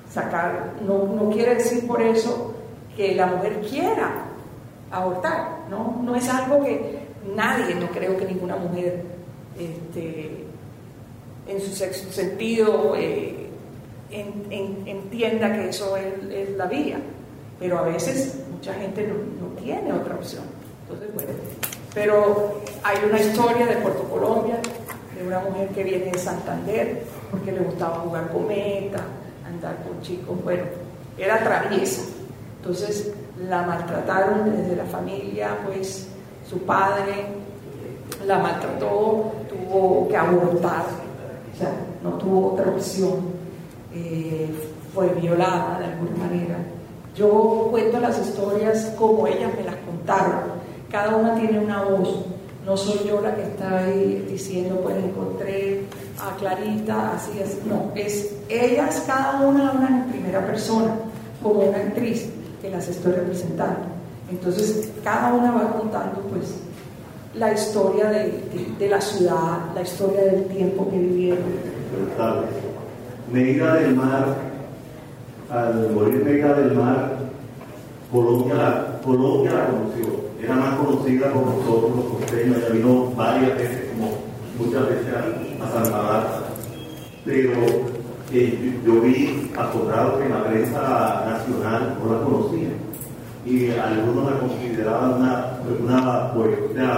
sacar, 0.09 0.73
no, 0.85 1.05
no, 1.05 1.29
quiere 1.29 1.55
decir 1.55 1.87
por 1.87 2.01
eso 2.01 2.53
que 2.95 3.15
la 3.15 3.27
mujer 3.27 3.61
quiera 3.69 4.25
abortar, 4.91 5.65
no, 5.69 6.01
no 6.03 6.15
es 6.15 6.29
algo 6.29 6.63
que 6.63 6.94
nadie, 7.33 7.75
no 7.75 7.87
creo 7.87 8.17
que 8.17 8.25
ninguna 8.25 8.57
mujer 8.57 9.03
este, 9.57 10.45
en 11.47 11.61
su 11.61 11.75
sentido 11.75 12.95
eh, 12.95 13.49
entienda 14.11 15.53
que 15.53 15.69
eso 15.69 15.95
es, 15.97 16.49
la 16.57 16.65
vía. 16.65 16.97
Pero 17.59 17.79
a 17.79 17.83
veces 17.83 18.39
mucha 18.51 18.73
gente 18.73 19.07
no, 19.07 19.47
tiene 19.61 19.93
otra 19.93 20.15
opción. 20.15 20.43
Entonces, 20.83 21.13
bueno, 21.13 21.31
pero 21.93 22.61
hay 22.83 22.97
una 23.07 23.19
historia 23.19 23.65
de 23.65 23.77
Puerto 23.77 24.03
Colombia, 24.03 24.57
de 25.17 25.25
una 25.25 25.39
mujer 25.39 25.69
que 25.69 25.83
viene 25.83 26.11
de 26.11 26.17
Santander, 26.17 27.03
porque 27.31 27.51
le 27.51 27.59
gustaba 27.59 27.99
jugar 27.99 28.29
cometa, 28.31 29.01
andar 29.47 29.77
con 29.83 30.01
chicos, 30.01 30.43
bueno, 30.43 30.63
era 31.17 31.43
traviesa. 31.43 32.01
Entonces 32.59 33.11
la 33.47 33.63
maltrataron 33.63 34.55
desde 34.55 34.75
la 34.75 34.85
familia, 34.85 35.57
pues 35.65 36.09
su 36.49 36.59
padre 36.59 37.25
la 38.25 38.39
maltrató, 38.39 39.31
tuvo 39.49 40.07
que 40.07 40.17
abortar 40.17 41.05
o 41.55 41.57
sea, 41.57 41.71
no 42.03 42.11
tuvo 42.17 42.53
otra 42.53 42.69
opción, 42.69 43.13
eh, 43.93 44.49
fue 44.93 45.07
violada 45.09 45.79
de 45.79 45.85
alguna 45.85 46.17
manera. 46.17 46.57
Yo 47.15 47.69
cuento 47.71 47.99
las 47.99 48.19
historias 48.19 48.93
como 48.97 49.25
ellas 49.25 49.51
me 49.57 49.63
las 49.63 49.75
contaron, 49.75 50.55
cada 50.91 51.15
una 51.15 51.35
tiene 51.35 51.59
una 51.59 51.83
voz, 51.83 52.25
no 52.65 52.75
soy 52.75 53.07
yo 53.07 53.21
la 53.21 53.35
que 53.35 53.43
está 53.43 53.85
ahí 53.85 54.27
diciendo, 54.29 54.81
pues 54.83 54.97
encontré 54.97 55.83
a 56.19 56.35
Clarita, 56.35 57.13
así, 57.15 57.41
así, 57.41 57.61
no, 57.65 57.91
es 57.95 58.35
ellas, 58.49 59.03
cada 59.07 59.39
una 59.39 59.69
hablan 59.69 60.03
en 60.03 60.11
primera 60.11 60.45
persona, 60.45 60.93
como 61.41 61.61
una 61.61 61.77
actriz 61.77 62.29
que 62.61 62.69
las 62.69 62.85
estoy 62.89 63.13
representando. 63.13 63.94
Entonces, 64.29 64.91
cada 65.03 65.33
una 65.33 65.51
va 65.51 65.71
contando, 65.79 66.19
pues, 66.31 66.55
la 67.35 67.53
historia 67.53 68.09
de, 68.09 68.87
la 68.89 69.01
ciudad, 69.01 69.73
la 69.75 69.81
historia 69.81 70.23
del 70.23 70.45
tiempo 70.45 70.89
que 70.89 70.97
vivieron. 70.97 71.43
Medida 73.31 73.75
del 73.75 73.95
Mar, 73.95 74.35
al 75.49 75.91
morir 75.91 76.23
Medida 76.23 76.53
del 76.53 76.73
Mar, 76.73 77.17
Colombia 78.11 78.99
Colombia 79.03 79.53
la 79.53 79.65
conoció. 79.67 80.25
Era 80.41 80.55
más 80.55 80.75
conocida 80.75 81.31
por 81.33 81.45
nosotros 81.45 81.95
los 81.95 82.05
costeños, 82.05 82.61
ya 82.61 82.69
vino 82.69 83.11
varias 83.15 83.57
veces, 83.57 83.89
como 83.91 84.11
muchas 84.59 84.89
veces 84.89 85.13
a, 85.13 85.71
Santa 85.73 86.01
Marta. 86.01 86.43
Pero 87.25 87.51
eh, 88.31 88.79
yo 88.85 89.01
vi 89.01 89.51
asombrado 89.57 90.19
que 90.19 90.29
la 90.29 90.43
prensa 90.43 91.25
nacional 91.27 91.97
no 92.01 92.13
la 92.13 92.23
conocía 92.23 92.69
y 93.45 93.69
algunos 93.71 94.31
la 94.31 94.39
consideraban 94.39 95.13
una, 95.21 95.59
una 95.83 96.33
pues, 96.33 96.49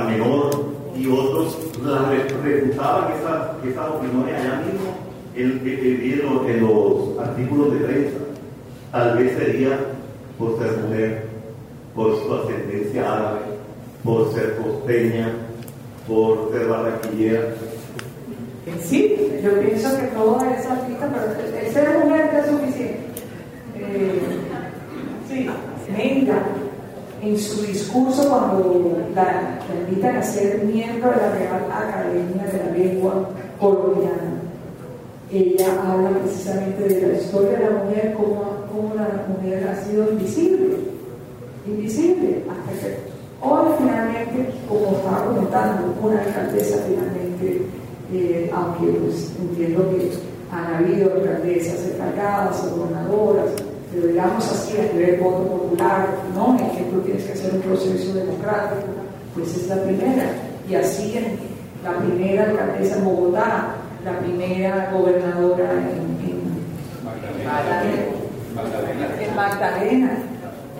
menor 0.08 0.50
y 0.96 1.08
otros 1.08 1.58
la 1.84 2.10
refutaban 2.44 3.12
esas 3.12 3.66
esa 3.66 3.90
opiniones 3.90 4.36
allá 4.36 4.62
mismo 4.62 4.98
en, 5.36 5.62
en, 5.66 6.50
en, 6.50 6.62
los 6.62 7.20
artículos 7.20 7.74
de 7.74 7.80
prensa. 7.86 8.18
Tal 8.92 9.18
vez 9.18 9.38
sería 9.38 9.78
por 10.40 10.58
ser 10.58 10.78
mujer, 10.78 11.28
por 11.94 12.16
su 12.16 12.34
ascendencia 12.34 13.14
árabe, 13.14 13.40
por 14.04 14.34
ser 14.34 14.58
costeña, 14.58 15.34
por 16.08 16.52
ser 16.52 16.68
barranquillera. 16.68 17.54
Sí, 18.82 19.16
yo 19.44 19.60
pienso 19.60 20.00
que 20.00 20.08
todo 20.08 20.40
es 20.42 20.66
artista, 20.66 21.10
pero 21.14 21.60
el 21.60 21.72
ser 21.74 22.00
mujer 22.00 22.32
es 22.34 22.50
suficiente. 22.50 23.00
Eh, 23.76 24.20
sí. 25.30 25.50
Venga, 25.96 26.42
en 27.22 27.38
su 27.40 27.62
discurso 27.62 28.30
cuando 28.30 28.98
la, 29.16 29.60
invitan 29.90 30.18
a 30.18 30.24
ser 30.24 30.64
miembro 30.64 31.12
de 31.12 31.18
la 31.18 31.32
Real 31.32 31.66
Academia 31.72 32.44
de 32.44 32.58
la 32.60 32.78
Lengua 32.78 33.30
Colombiana, 33.60 34.42
ella 35.32 35.68
habla 35.82 36.10
precisamente 36.20 36.84
de 36.84 37.08
la 37.08 37.18
historia 37.18 37.52
de 37.52 37.64
la 37.66 37.84
mujer, 37.84 38.14
cómo, 38.16 38.44
cómo 38.72 38.96
la 38.96 39.26
mujer 39.28 39.68
ha 39.68 39.84
sido 39.84 40.12
invisible, 40.12 40.78
invisible 41.66 42.44
hasta 42.50 42.88
que 42.88 42.98
hoy 43.42 43.72
finalmente, 43.78 44.54
como 44.68 44.98
estaba 44.98 45.26
comentando, 45.26 45.96
una 46.02 46.22
alcaldesa 46.22 46.78
finalmente, 46.88 47.62
eh, 48.14 48.52
aunque 48.54 48.92
pues, 49.00 49.32
entiendo 49.40 49.90
que 49.90 50.12
han 50.52 50.76
habido 50.76 51.14
alcaldesas 51.14 51.92
encargadas, 51.92 52.72
gobernadoras, 52.72 53.52
pero 53.92 54.08
digamos 54.08 54.52
así 54.52 54.78
a 54.78 54.94
nivel 54.94 55.20
voto 55.20 55.48
popular, 55.48 56.08
¿no? 56.36 56.58
En 56.60 56.72
que 56.72 56.84
tú 56.92 57.02
tienes 57.02 57.24
que 57.24 57.34
hacer 57.34 57.54
un 57.54 57.62
proceso 57.62 58.14
democrático, 58.14 58.88
pues 59.34 59.56
es 59.56 59.68
la 59.68 59.82
primera. 59.84 60.26
Y 60.70 60.76
así 60.76 61.18
en 61.18 61.38
la 61.84 61.98
primera 62.00 62.44
alcaldesa 62.44 62.98
en 62.98 63.06
Bogotá, 63.06 63.76
la 64.04 64.20
primera 64.20 64.90
gobernadora 64.92 65.72
en, 65.72 66.18
Magdalena, 67.46 68.04
en 69.22 69.36
Magdalena, 69.36 70.12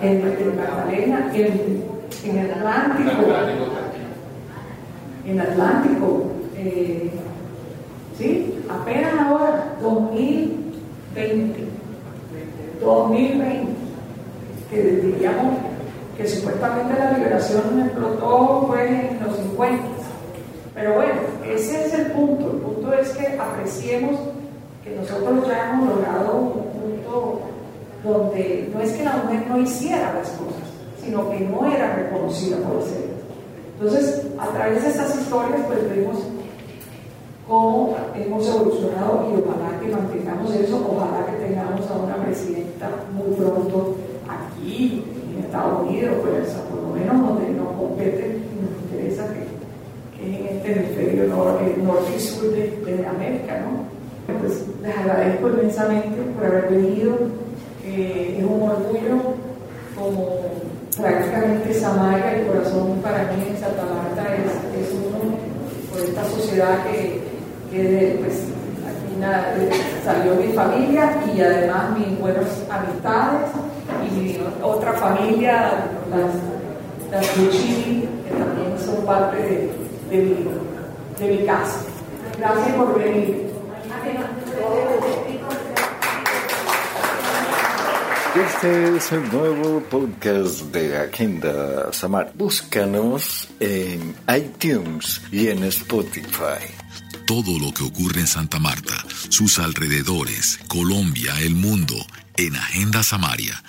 en, 0.02 0.56
Magdalena, 0.56 1.30
en, 1.34 2.38
el 2.38 2.50
Atlántico, 2.52 3.22
en 5.26 5.40
Atlántico, 5.40 6.26
eh, 6.56 7.10
¿sí? 8.18 8.54
Apenas 8.68 9.12
ahora, 9.20 9.76
2020, 9.80 11.64
2020, 12.80 13.72
que 14.70 14.82
diríamos 14.82 15.54
que 16.16 16.26
supuestamente 16.28 16.98
la 16.98 17.12
liberación 17.12 17.80
explotó 17.84 18.66
fue 18.66 18.88
en 18.88 19.20
los 19.24 19.36
50. 19.36 19.84
Pero 20.74 20.94
bueno, 20.94 21.14
ese 21.46 21.86
es 21.86 21.94
el 21.94 22.12
punto. 22.12 22.50
El 22.50 22.58
punto 22.58 22.92
es 22.92 23.08
que 23.10 23.38
apreciemos 23.38 24.16
que 24.84 24.94
nosotros 24.96 25.46
ya 25.46 25.70
hemos 25.70 25.88
logrado 25.88 26.36
un 26.36 26.52
punto 26.52 27.40
donde 28.04 28.70
no 28.72 28.80
es 28.80 28.92
que 28.92 29.04
la 29.04 29.16
mujer 29.16 29.44
no 29.48 29.58
hiciera 29.58 30.14
las 30.14 30.28
cosas, 30.30 30.62
sino 31.02 31.30
que 31.30 31.40
no 31.40 31.66
era 31.70 31.94
reconocida 31.94 32.58
por 32.58 32.78
hacerlas. 32.78 33.18
Entonces, 33.80 34.26
a 34.38 34.48
través 34.48 34.82
de 34.82 34.90
estas 34.90 35.16
historias, 35.16 35.60
pues 35.66 35.88
vemos 35.88 36.18
cómo 37.48 37.96
hemos 38.14 38.46
evolucionado 38.46 39.26
y 39.30 39.40
ojalá 39.40 39.80
que 39.80 39.88
mantengamos 39.88 40.54
eso, 40.54 40.86
ojalá 40.92 41.24
que 41.26 41.46
tengamos 41.46 41.90
a 41.90 41.94
una 41.94 42.16
presidenta 42.16 42.90
muy 43.14 43.34
pronto 43.34 43.96
aquí 44.28 45.02
en 45.32 45.44
Estados 45.44 45.88
Unidos, 45.88 46.16
pues 46.22 46.50
por 46.70 46.82
lo 46.82 46.88
menos 46.94 47.26
donde 47.26 47.50
nos 47.54 47.72
compete 47.72 48.36
y 48.36 48.60
nos 48.60 48.82
interesa 48.82 49.24
que, 49.32 50.18
que 50.18 50.40
en 50.40 50.56
este 50.58 50.72
hemisferio 50.72 51.28
norte 51.28 51.74
y 52.14 52.20
sur 52.20 52.52
de, 52.52 53.06
América, 53.06 53.60
¿no? 53.60 53.88
Pues 54.40 54.66
les 54.82 54.94
agradezco 54.94 55.48
inmensamente 55.48 56.20
por 56.34 56.44
haber 56.44 56.68
venido, 56.68 57.16
es 57.82 58.44
un 58.44 58.62
orgullo 58.62 59.16
como 59.98 60.36
prácticamente 61.00 61.72
Samaria, 61.72 62.40
el 62.40 62.46
corazón 62.46 63.00
para 63.02 63.32
mí 63.32 63.42
en 63.48 63.56
Santa 63.56 63.84
Marta 63.86 64.36
es, 64.36 64.82
es 64.82 64.92
uno 64.92 65.34
por 65.90 66.00
esta 66.00 66.24
sociedad 66.24 66.84
que 66.84 67.27
que 67.70 68.18
pues, 68.20 68.44
aquí 68.86 70.04
salió 70.04 70.34
mi 70.34 70.52
familia 70.52 71.20
y 71.34 71.40
además 71.40 71.98
mis 71.98 72.18
buenas 72.18 72.46
amistades 72.70 73.50
y 74.06 74.20
mi 74.20 74.38
otra 74.62 74.92
familia, 74.94 75.86
las, 76.10 76.30
las 77.10 77.28
que 77.30 78.08
también 78.30 78.78
son 78.78 79.04
parte 79.04 79.36
de, 79.36 79.70
de, 80.10 80.22
mi, 80.22 80.46
de 81.18 81.36
mi 81.36 81.46
casa. 81.46 81.80
Gracias 82.38 82.76
por 82.76 82.98
venir. 82.98 83.48
Este 88.36 88.96
es 88.96 89.12
el 89.12 89.32
nuevo 89.32 89.80
podcast 89.90 90.60
de 90.66 90.96
Agenda 90.96 91.92
Samar. 91.92 92.30
Búscanos 92.34 93.48
en 93.58 94.14
iTunes 94.28 95.20
y 95.32 95.48
en 95.48 95.64
Spotify 95.64 96.77
todo 97.28 97.58
lo 97.58 97.74
que 97.74 97.82
ocurre 97.82 98.20
en 98.20 98.26
Santa 98.26 98.58
Marta, 98.58 99.04
sus 99.28 99.58
alrededores, 99.58 100.60
Colombia, 100.66 101.38
el 101.42 101.54
mundo, 101.54 101.94
en 102.38 102.56
Agenda 102.56 103.02
Samaria 103.02 103.62